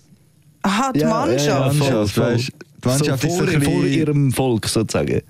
Aha, 0.62 0.92
die 0.94 1.00
Ja, 1.00 1.10
Mannschaft. 1.10 1.46
Ja, 1.48 1.66
ja, 1.66 1.72
voll, 1.72 1.78
Mannschaft, 1.80 2.14
voll. 2.16 2.26
weisst, 2.36 2.52
die 2.84 2.88
Mannschaft 2.88 3.22
so 3.22 3.28
ist 3.28 3.36
vor, 3.38 3.48
so 3.48 3.60
vor 3.72 3.86
ihrem 3.86 4.32
Volk 4.32 4.68
sozusagen. 4.68 5.22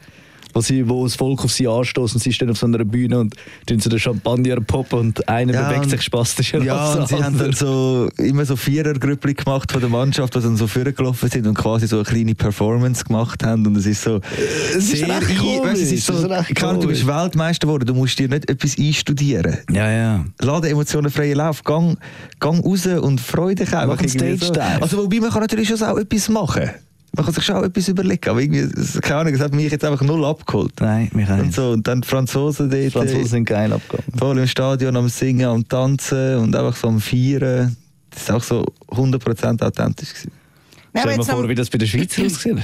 Wo, 0.53 0.61
sie, 0.61 0.87
wo 0.87 1.03
das 1.03 1.15
Volk 1.15 1.43
auf 1.43 1.51
sie 1.51 1.67
anstoßen, 1.67 2.19
sie 2.19 2.31
stehen 2.31 2.49
auf 2.49 2.57
so 2.57 2.65
einer 2.67 2.83
Bühne 2.85 3.19
und 3.19 3.35
tun 3.65 3.79
sie 3.79 3.89
den 3.89 3.99
Champagner 3.99 4.61
poppen 4.61 4.99
und 4.99 5.27
einer 5.27 5.53
Ja, 5.53 5.67
bewegt 5.67 5.85
und- 5.85 5.89
sich 5.89 6.01
spastisch 6.01 6.53
Ja, 6.53 6.93
und 6.93 7.07
sie 7.07 7.23
haben 7.23 7.37
dann 7.37 7.53
so 7.53 8.07
immer 8.17 8.45
so 8.45 8.55
Vierergrüppli 8.55 9.33
gemacht 9.33 9.71
von 9.71 9.81
der 9.81 9.89
Mannschaft, 9.89 10.35
die 10.35 10.39
dann 10.39 10.55
so 10.55 10.67
vorgelaufen 10.67 11.29
sind 11.29 11.47
und 11.47 11.55
quasi 11.55 11.87
so 11.87 11.97
eine 11.97 12.05
kleine 12.05 12.35
Performance 12.35 13.03
gemacht 13.03 13.43
haben. 13.43 13.65
Und 13.65 13.75
es 13.77 13.85
ist 13.85 14.03
so 14.03 14.21
ist 14.75 14.89
sehr 14.89 15.07
recht 15.07 15.39
komisch, 15.39 15.71
weißt, 15.71 15.81
es 15.81 15.91
ist 15.91 16.05
so, 16.05 16.13
es 16.13 16.23
ist 16.49 16.55
klar, 16.55 16.79
du 16.79 16.87
bist. 16.87 17.05
Weltmeister 17.07 17.67
geworden, 17.67 17.85
du 17.85 17.93
musst 17.93 18.19
dir 18.19 18.27
nicht 18.29 18.49
etwas 18.49 18.77
einstudieren. 18.77 19.57
Ja, 19.71 19.89
ja. 19.91 20.25
Lass 20.39 20.61
den 20.61 20.71
Emotionen 20.71 21.09
freien 21.11 21.37
Lauf, 21.37 21.63
gang, 21.63 21.97
gang 22.39 22.63
raus 22.63 22.85
und 22.85 23.19
freu 23.19 23.55
dich 23.55 23.75
einfach. 23.75 23.99
So. 24.07 24.53
Also 24.81 24.97
wobei, 24.97 25.19
man 25.19 25.31
kann 25.31 25.41
natürlich 25.41 25.67
schon 25.69 25.81
auch 25.83 25.97
etwas 25.97 26.29
machen. 26.29 26.69
Man 27.15 27.25
kann 27.25 27.33
sich 27.35 27.43
schon 27.43 27.55
auch 27.57 27.63
etwas 27.63 27.87
überlegen, 27.87 28.27
aber 28.29 28.41
irgendwie, 28.41 28.59
es- 28.61 28.99
keine 29.01 29.19
Ahnung, 29.21 29.33
es 29.35 29.39
hat 29.39 29.53
mich 29.53 29.71
jetzt 29.71 29.85
einfach 29.85 30.03
null 30.03 30.25
abgeholt. 30.25 30.73
Nein, 30.79 31.09
mich 31.13 31.27
auch 31.29 31.33
Und 31.37 31.41
nicht. 31.47 31.53
so, 31.53 31.71
und 31.71 31.87
dann 31.87 32.01
die 32.01 32.07
Franzosen 32.07 32.69
dort. 32.71 32.81
Die 32.83 32.89
Franzosen 32.89 33.21
äh, 33.21 33.27
sind 33.27 33.45
geil 33.45 33.71
abgegangen. 33.71 34.17
voll 34.17 34.37
im 34.39 34.47
Stadion 34.47 34.95
am 34.97 35.09
Singen, 35.09 35.45
am 35.45 35.67
Tanzen 35.67 36.37
und 36.37 36.55
einfach 36.55 36.75
so 36.75 36.87
am 36.87 36.99
Feiern. 36.99 37.75
Das 38.09 38.29
war 38.29 38.37
auch 38.37 38.43
so 38.43 38.65
100% 38.89 39.61
authentisch. 39.63 40.09
Gewesen. 40.13 40.31
Stell 40.95 41.11
dir 41.11 41.17
mal 41.17 41.23
vor, 41.23 41.49
wie 41.49 41.55
das 41.55 41.69
bei 41.69 41.77
den 41.77 41.87
Schweizer 41.87 42.23
aussieht, 42.25 42.57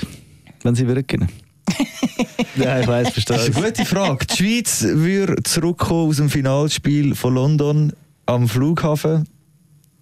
wenn 0.64 0.76
sie 0.76 0.88
wieder 0.88 1.04
gewinnen. 1.04 1.30
ja, 2.56 2.80
ich 2.80 2.88
weiß, 2.88 3.10
verstehe. 3.10 3.38
Das 3.38 3.48
ist 3.50 3.56
eine 3.56 3.66
gute 3.68 3.86
Frage. 3.86 4.26
Die 4.26 4.36
Schweiz 4.36 4.84
würde 4.84 5.44
zurückkommen 5.44 6.10
aus 6.10 6.18
dem 6.18 6.30
Finalspiel 6.32 7.14
von 7.16 7.36
London 7.36 7.94
am 8.26 8.48
Flughafen. 8.48 9.28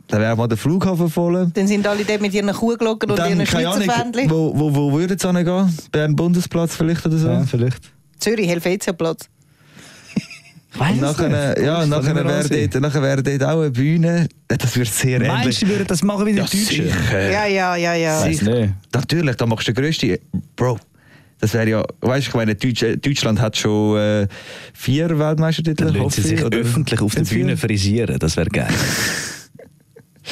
Dann 0.07 0.21
wäre 0.21 0.35
mal 0.37 0.47
der 0.47 0.57
Flughafen 0.57 1.09
voll. 1.09 1.49
Dann 1.53 1.67
sind 1.67 1.85
alle 1.85 2.03
dort 2.05 2.21
mit 2.21 2.33
ihren 2.33 2.51
Kuhglocken 2.53 3.09
und 3.11 3.19
Dann, 3.19 3.29
ihren 3.37 3.45
keine 3.45 3.63
Schweizer 3.73 3.93
Ahnung, 3.93 4.13
Fähnchen. 4.13 4.29
wo, 4.31 4.53
wo, 4.57 4.73
wo 4.75 4.93
würde 4.97 5.15
es 5.15 5.21
hingehen? 5.21 5.77
Bern 5.91 6.15
Bundesplatz 6.15 6.75
vielleicht 6.75 7.05
oder 7.05 7.17
so? 7.17 7.27
Ja, 7.27 7.43
vielleicht. 7.45 7.91
Zürich, 8.19 8.47
Helvetiaplatz. 8.47 9.27
Ich 10.73 10.79
weiss 10.81 10.91
Und 10.91 11.01
nachher, 11.01 11.55
nicht. 11.55 11.65
ja, 11.65 11.79
kann 11.79 11.89
nachher 11.89 12.15
wäre 12.15 12.67
dort, 12.67 12.81
nachher 12.81 13.01
wäre 13.01 13.23
dort 13.23 13.43
auch 13.43 13.61
eine 13.61 13.71
Bühne. 13.71 14.27
Das 14.47 14.75
wird 14.77 14.87
sehr 14.89 15.15
ähnlich. 15.15 15.27
Meinst 15.31 15.61
du, 15.61 15.65
die 15.65 15.71
würden 15.71 15.87
das 15.87 16.03
machen 16.03 16.25
wie 16.27 16.31
die 16.33 16.37
Ja, 16.37 16.43
Deutschen? 16.43 16.65
sicher. 16.67 17.29
Ja, 17.31 17.45
ja, 17.47 17.75
ja, 17.75 17.93
ja. 17.95 18.25
Nicht. 18.27 18.43
Natürlich, 18.93 19.35
da 19.37 19.45
machst 19.47 19.67
du 19.67 19.73
den 19.73 19.83
grössten. 19.83 20.17
Bro, 20.55 20.77
das 21.39 21.53
wäre 21.55 21.67
ja, 21.69 21.83
weißt 22.01 22.27
du, 22.27 22.29
ich 22.29 22.35
meine, 22.35 22.53
Deutsch, 22.53 22.85
Deutschland 23.01 23.41
hat 23.41 23.57
schon 23.57 23.97
äh, 23.97 24.27
vier 24.73 25.17
Weltmeistertitel. 25.17 25.97
Hoffe 25.99 26.21
sie 26.21 26.33
ich, 26.33 26.37
sich 26.39 26.45
oder? 26.45 26.57
öffentlich 26.59 27.01
auf 27.01 27.15
der? 27.15 27.23
Bühne 27.23 27.57
frisieren, 27.57 28.19
das 28.19 28.37
wäre 28.37 28.49
geil. 28.49 28.67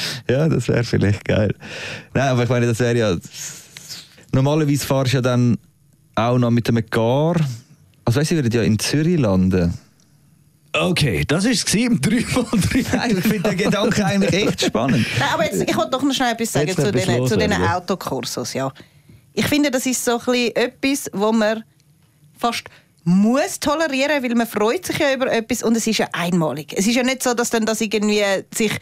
Ja, 0.30 0.48
das 0.48 0.68
wäre 0.68 0.84
vielleicht 0.84 1.24
geil. 1.24 1.54
Nein, 2.14 2.28
aber 2.28 2.42
ich 2.42 2.48
meine, 2.48 2.66
das 2.66 2.78
wäre 2.80 2.96
ja. 2.96 3.16
Normalerweise 4.32 4.86
fahrst 4.86 5.12
du 5.12 5.16
ja 5.18 5.22
dann 5.22 5.56
auch 6.14 6.38
noch 6.38 6.50
mit 6.50 6.68
einem 6.68 6.84
Gar. 6.90 7.36
Also, 8.04 8.20
weißt 8.20 8.30
du, 8.32 8.34
ich 8.36 8.42
würde 8.44 8.56
ja 8.56 8.62
in 8.62 8.78
Zürich 8.78 9.18
landen. 9.18 9.74
Okay, 10.72 11.24
das 11.26 11.44
war 11.44 11.50
es 11.52 11.74
im 11.74 12.00
3x3. 12.00 12.86
Nein, 12.96 13.18
ich 13.18 13.24
finde 13.24 13.50
den 13.50 13.58
Gedanken 13.58 14.02
eigentlich 14.02 14.32
echt 14.32 14.64
spannend. 14.66 15.06
Nein, 15.18 15.28
aber 15.32 15.44
jetzt, 15.44 15.62
ich 15.62 15.76
wollte 15.76 15.90
doch 15.90 16.02
noch 16.02 16.14
schnell 16.14 16.32
etwas 16.32 16.52
sagen 16.52 16.68
Jetzt 16.68 16.80
zu 16.80 16.92
diesen, 16.92 17.26
zu 17.26 17.36
diesen. 17.36 17.52
Autokursos. 17.52 18.52
Ja. 18.52 18.72
Ich 19.32 19.46
finde, 19.46 19.70
das 19.70 19.86
ist 19.86 20.04
so 20.04 20.20
ein 20.26 20.50
etwas, 20.54 21.10
wo 21.12 21.32
man 21.32 21.64
fast 22.38 22.64
muss 23.04 23.60
tolerieren, 23.60 24.22
weil 24.22 24.34
man 24.34 24.46
freut 24.46 24.84
sich 24.84 24.98
ja 24.98 25.14
über 25.14 25.32
etwas 25.32 25.62
und 25.62 25.76
es 25.76 25.86
ist 25.86 25.98
ja 25.98 26.08
einmalig. 26.12 26.74
Es 26.76 26.86
ist 26.86 26.96
ja 26.96 27.04
nicht 27.04 27.22
so, 27.22 27.34
dass 27.34 27.50
dann 27.50 27.64
das 27.64 27.80
irgendwie 27.80 28.22
sich 28.52 28.72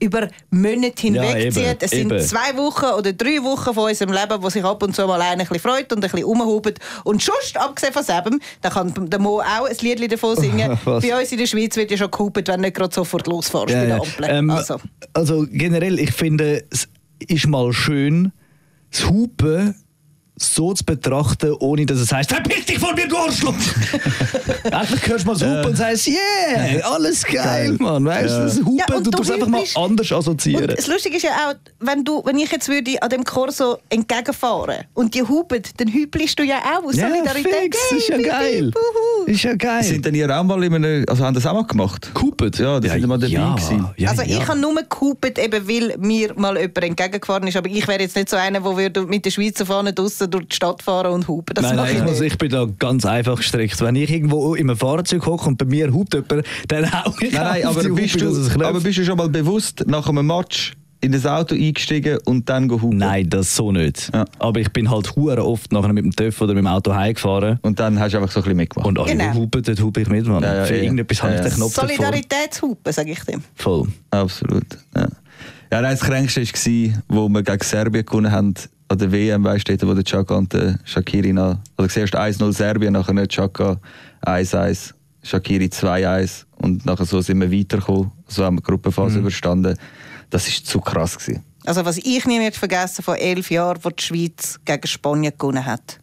über 0.00 0.28
Monate 0.50 1.00
hinwegzieht. 1.00 1.56
eben, 1.56 1.78
es 1.80 1.90
sind 1.90 2.12
eben. 2.12 2.20
zwei 2.20 2.56
Wochen 2.56 2.86
oder 2.98 3.12
drei 3.12 3.42
Wochen 3.42 3.72
von 3.74 3.88
unserem 3.88 4.12
Leben, 4.12 4.42
wo 4.42 4.50
sich 4.50 4.64
ab 4.64 4.82
und 4.82 4.94
zu 4.94 5.06
mal 5.06 5.20
einer 5.20 5.32
ein 5.32 5.38
bisschen 5.38 5.60
freut 5.60 5.92
und 5.92 6.04
ein 6.04 6.10
bisschen 6.10 6.24
umhubt. 6.24 6.78
Und 7.04 7.22
sonst, 7.22 7.56
abgesehen 7.56 7.92
von 7.92 8.04
dem, 8.04 8.40
da 8.60 8.70
kann 8.70 8.92
der 9.08 9.18
Mo 9.18 9.40
auch 9.40 9.66
ein 9.66 9.76
Lied 9.80 10.12
davon 10.12 10.36
singen. 10.36 10.78
Was? 10.84 11.06
Bei 11.06 11.18
uns 11.18 11.32
in 11.32 11.38
der 11.38 11.46
Schweiz 11.46 11.76
wird 11.76 11.90
ja 11.90 11.96
schon 11.96 12.10
gehupet, 12.10 12.48
wenn 12.48 12.60
nicht 12.60 12.76
gerade 12.76 12.94
sofort 12.94 13.26
losfährst 13.26 13.74
bei 13.74 13.86
der 13.86 14.00
Ampel. 14.00 14.26
Ähm, 14.28 14.50
also. 14.50 14.76
also 15.12 15.46
generell, 15.50 15.98
ich 15.98 16.12
finde, 16.12 16.64
es 16.70 16.88
ist 17.26 17.46
mal 17.46 17.72
schön, 17.72 18.32
das 18.90 19.08
Hupen 19.08 19.74
so 20.36 20.72
zu 20.74 20.84
betrachten, 20.84 21.54
ohne 21.60 21.86
dass 21.86 21.98
es 21.98 22.12
heißt, 22.12 22.30
verpiss 22.30 22.66
dich 22.66 22.78
von 22.78 22.94
mir, 22.94 23.06
du 23.06 23.16
Arschloch! 23.16 23.54
Endlich 24.64 25.08
hörst 25.08 25.24
du 25.24 25.28
mal 25.28 25.38
das 25.38 25.42
Hupen 25.42 25.66
und 25.66 25.76
sagst, 25.76 26.08
yeah, 26.08 26.80
alles 26.90 27.22
geil, 27.22 27.76
Mann. 27.78 28.04
Weißt 28.04 28.34
du, 28.34 28.40
das 28.40 28.58
Hupen, 28.58 28.76
Ja, 28.76 28.96
und 28.96 29.06
du 29.06 29.10
du 29.10 29.18
tust 29.18 29.30
einfach 29.30 29.46
mal 29.46 29.64
anders 29.76 30.10
assoziieren. 30.10 30.70
Und 30.70 30.78
das 30.78 30.86
Lustige 30.86 31.16
ist 31.16 31.22
ja 31.22 31.30
auch, 31.30 31.54
wenn, 31.80 32.04
du, 32.04 32.22
wenn 32.24 32.38
ich 32.38 32.50
jetzt 32.50 32.68
würde 32.68 33.00
an 33.00 33.10
dem 33.10 33.24
Corso 33.24 33.78
entgegenfahren 33.88 34.84
und 34.94 35.14
die 35.14 35.22
hupen, 35.22 35.62
dann 35.76 35.92
hüpelst 35.92 36.38
du 36.38 36.42
ja 36.42 36.58
auch 36.58 36.84
aus 36.84 36.96
ja, 36.96 37.08
Solidarität. 37.08 37.54
fix, 37.62 37.78
das 37.90 37.98
ist 37.98 38.08
ja 38.08 38.18
geil. 38.18 38.72
Ist 39.26 39.42
ja 39.44 39.54
geil. 39.54 39.82
Sind 39.84 40.04
denn 40.04 40.14
ihr 40.14 40.28
auch 40.36 40.42
mal 40.42 40.62
in 40.64 40.74
einem, 40.74 41.04
also 41.08 41.24
haben 41.24 41.34
das 41.34 41.46
auch 41.46 41.54
mal 41.54 41.66
gemacht? 41.66 42.10
Gehupet? 42.12 42.58
Ja, 42.58 42.80
die 42.80 42.88
sind 42.88 43.06
mal 43.06 43.18
dabei 43.18 43.32
ja, 43.32 43.54
gewesen. 43.54 43.88
Ja, 43.96 44.10
also 44.10 44.22
ja. 44.22 44.38
ich 44.38 44.48
habe 44.48 44.58
nur 44.58 44.74
gehupet, 44.74 45.38
eben 45.38 45.68
weil 45.68 45.96
mir 45.98 46.34
mal 46.34 46.56
jemand 46.56 46.82
entgegengefahren 46.82 47.46
ist, 47.46 47.56
aber 47.56 47.68
ich 47.68 47.86
wäre 47.86 48.00
jetzt 48.00 48.16
nicht 48.16 48.28
so 48.28 48.36
einer, 48.36 48.60
der 48.60 49.02
mit 49.04 49.24
der 49.24 49.30
Schweizer 49.30 49.64
Fahne 49.64 49.92
draussen 49.92 50.23
durch 50.28 50.48
die 50.48 50.56
Stadt 50.56 50.82
fahren 50.82 51.12
und 51.12 51.28
hupen. 51.28 51.54
Das 51.54 51.64
Nein, 51.64 51.76
mache 51.76 51.86
nein, 51.88 51.96
ich, 51.96 52.02
muss, 52.02 52.20
nicht. 52.20 52.32
ich 52.32 52.38
bin 52.38 52.50
da 52.50 52.66
ganz 52.78 53.04
einfach 53.06 53.36
gestrickt. 53.36 53.80
Wenn 53.80 53.96
ich 53.96 54.10
irgendwo 54.10 54.54
in 54.54 54.68
einem 54.70 54.78
Fahrzeug 54.78 55.24
hocke 55.26 55.46
und 55.48 55.58
bei 55.58 55.64
mir 55.66 55.92
hupt 55.92 56.14
jemand, 56.14 56.46
dann 56.68 56.92
hau 57.04 57.12
ich 57.20 57.32
Nein, 57.32 57.42
nein, 57.44 57.64
aber 57.66 57.82
bist, 57.90 58.20
du, 58.20 58.64
aber 58.64 58.80
bist 58.80 58.98
du 58.98 59.04
schon 59.04 59.16
mal 59.16 59.28
bewusst 59.28 59.84
nach 59.86 60.08
einem 60.08 60.26
Match 60.26 60.72
in 61.00 61.12
das 61.12 61.26
Auto 61.26 61.54
eingestiegen 61.54 62.18
und 62.24 62.48
dann 62.48 62.66
gehupt? 62.68 62.94
Nein, 62.94 63.28
das 63.28 63.54
so 63.54 63.70
nicht. 63.72 64.10
Ja. 64.14 64.24
Aber 64.38 64.58
ich 64.60 64.72
bin 64.72 64.90
halt 64.90 65.14
hure 65.16 65.44
oft 65.44 65.70
nachher 65.70 65.92
mit 65.92 66.04
dem 66.04 66.16
TÜV 66.16 66.40
oder 66.40 66.54
mit 66.54 66.62
dem 66.64 66.66
Auto 66.66 66.94
heimgefahren. 66.94 67.58
Und 67.60 67.78
dann 67.78 67.98
hast 68.00 68.12
du 68.14 68.18
einfach 68.18 68.32
so 68.32 68.40
ein 68.40 68.44
bisschen 68.44 68.56
mitgemacht. 68.56 68.88
Und 68.88 68.98
alle 68.98 69.10
Genau. 69.12 69.34
hupen, 69.34 69.62
dort 69.62 69.80
hupe 69.82 70.00
ich 70.00 70.08
mit, 70.08 70.26
Mann. 70.26 70.42
Ja, 70.42 70.54
ja, 70.56 70.64
Für 70.64 70.76
ja. 70.76 70.82
irgendetwas 70.82 71.22
habe 71.22 71.34
ich 71.34 71.40
den 71.42 71.52
Knopf 71.52 71.74
davor. 71.74 71.88
Solidaritätshupen, 71.90 72.92
sage 72.92 73.10
ich 73.12 73.20
dem. 73.24 73.42
Voll. 73.54 73.86
Absolut. 74.10 74.64
Ja. 74.96 75.08
Ja, 75.72 75.80
nein, 75.80 75.96
das 75.98 76.00
Kränkste 76.00 76.40
war, 76.42 77.02
wo 77.08 77.28
wir 77.28 77.42
gegen 77.42 77.64
Serbien 77.64 78.06
gewonnen 78.06 78.30
haben, 78.30 78.54
an 78.88 78.98
der 78.98 79.12
WM, 79.12 79.44
weißt 79.44 79.68
du, 79.68 79.88
wo 79.88 79.94
der 79.94 80.04
Chaka 80.04 80.34
und 80.34 80.52
der 80.52 80.78
Shakiri 80.84 81.32
noch, 81.32 81.58
oder 81.78 81.88
zuerst 81.88 82.16
1-0 82.16 82.52
Serbien, 82.52 82.92
nachher 82.92 83.14
nicht 83.14 83.32
Chaka 83.32 83.80
1-1, 84.24 84.92
Shakiri 85.22 85.66
2-1 85.66 86.44
und 86.56 86.84
nachher 86.84 87.06
so 87.06 87.20
sind 87.20 87.40
wir 87.40 87.50
weitergekommen, 87.50 88.10
so 88.28 88.44
haben 88.44 88.56
wir 88.56 88.60
die 88.60 88.66
Gruppenphase 88.66 89.18
überstanden. 89.18 89.76
Das 90.30 90.46
war 90.46 90.64
zu 90.64 90.80
krass. 90.80 91.18
Gewesen. 91.18 91.42
Also 91.64 91.84
was 91.84 91.96
ich 91.96 92.26
nie 92.26 92.38
nicht 92.38 92.56
vergessen 92.56 93.02
vor 93.02 93.16
elf 93.16 93.50
Jahren, 93.50 93.78
wo 93.82 93.90
die 93.90 94.02
Schweiz 94.02 94.60
gegen 94.64 94.86
Spanien 94.86 95.32
gewonnen 95.38 95.64
hat. 95.64 95.98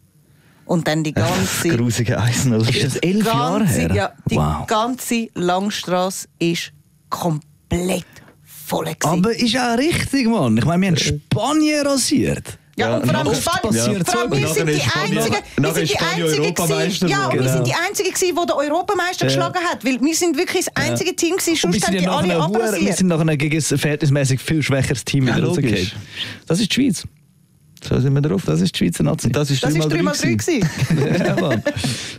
Und 0.64 0.88
dann 0.88 1.04
die 1.04 1.12
ganze... 1.12 1.68
Grusige 1.68 2.20
1-0. 2.20 2.68
Ist 2.68 2.84
das 2.84 2.96
elf 2.96 3.26
Jahre 3.26 3.66
her? 3.66 3.94
Ja, 3.94 4.12
die 4.28 4.36
wow. 4.36 4.66
ganze 4.66 5.28
Langstrasse 5.34 6.28
ist 6.38 6.72
komplett 7.10 8.06
voll. 8.42 8.86
gewesen. 8.86 8.98
Aber 9.02 9.36
ist 9.36 9.56
auch 9.56 9.78
richtig, 9.78 10.26
Mann. 10.26 10.56
Ich 10.56 10.64
meine, 10.64 10.82
wir 10.82 10.88
haben 10.88 10.96
Spanien 10.96 11.86
rasiert. 11.86 12.58
Ja, 12.76 12.88
Ja, 12.90 12.96
und 12.96 13.06
vor 13.06 13.14
allem 13.18 13.34
Spanien. 13.34 13.62
passiert 13.62 14.10
Vor 14.10 14.20
allem, 14.20 14.30
so. 14.32 14.38
wir 14.38 14.48
sind 14.48 14.66
die 14.68 14.72
einzigen, 14.72 15.36
wir 15.56 15.72
sind 15.74 15.90
die 15.90 15.98
einzigen 15.98 16.22
Europameister 16.24 17.06
gewesen, 17.06 17.08
ja, 17.08 17.28
wir 17.32 17.38
geworden. 17.38 17.52
sind 17.52 17.66
die 17.66 17.74
einzigen 17.74 18.10
gewesen, 18.14 18.36
die 18.40 18.46
den 18.46 18.56
Europameister 18.56 19.26
geschlagen 19.26 19.58
hat, 19.70 19.84
weil 19.84 20.00
wir 20.00 20.14
sind 20.14 20.36
wirklich 20.38 20.64
das 20.66 20.76
einzige 20.76 21.14
Team 21.16 21.36
gewesen, 21.36 21.56
sonst 21.56 21.74
sind, 21.74 21.84
haben 21.86 21.94
ja 21.94 22.00
die 22.00 22.08
alle 22.08 22.34
hure- 22.46 22.52
wir 22.54 22.60
abrasiert. 22.64 22.96
sind 22.96 23.06
nachher 23.08 23.36
gegen 23.36 23.56
ein 23.56 23.78
verhältnismäßig 23.78 24.40
viel 24.40 24.62
schwächeres 24.62 25.04
Team 25.04 25.26
Ja, 25.28 25.36
wieder 25.36 25.46
rausgefallen. 25.48 25.92
Das 26.46 26.60
ist 26.60 26.70
die 26.70 26.74
Schweiz. 26.74 27.04
So 27.86 27.98
sind 27.98 28.14
wir 28.14 28.20
drauf. 28.22 28.42
Das 28.46 28.60
ist 28.60 28.72
die 28.74 28.78
Schweizer 28.78 29.02
Nazi. 29.02 29.28
Das 29.32 29.50
ist 29.50 29.62
Das 29.64 29.74
3 29.74 29.80
war 29.80 29.88
mal 30.04 30.12
3 30.12 30.12
3 30.12 30.12
3 30.12 30.34
gewesen. 30.34 30.60
gewesen. 30.88 31.24
ja, 31.26 31.34
Mann. 31.40 31.62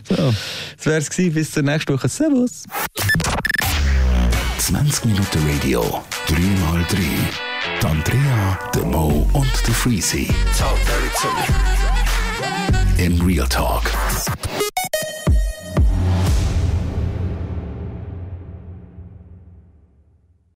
So. 0.06 0.34
Das 0.76 0.86
wäre 0.86 0.98
es 0.98 1.08
gewesen. 1.10 1.32
Bis 1.32 1.50
zur 1.52 1.62
nächsten 1.62 1.94
Woche. 1.94 2.06
Servus. 2.08 2.64
20 4.58 5.04
Minuten 5.06 5.38
Radio, 5.50 6.02
3x3. 6.28 7.53
Die 7.84 7.90
Andrea, 7.90 8.58
der 8.74 8.84
Mo 8.86 9.28
und 9.34 9.66
der 9.66 9.74
Freezy. 9.74 10.26
Im 12.96 13.20
Real 13.20 13.46
Talk. 13.46 13.82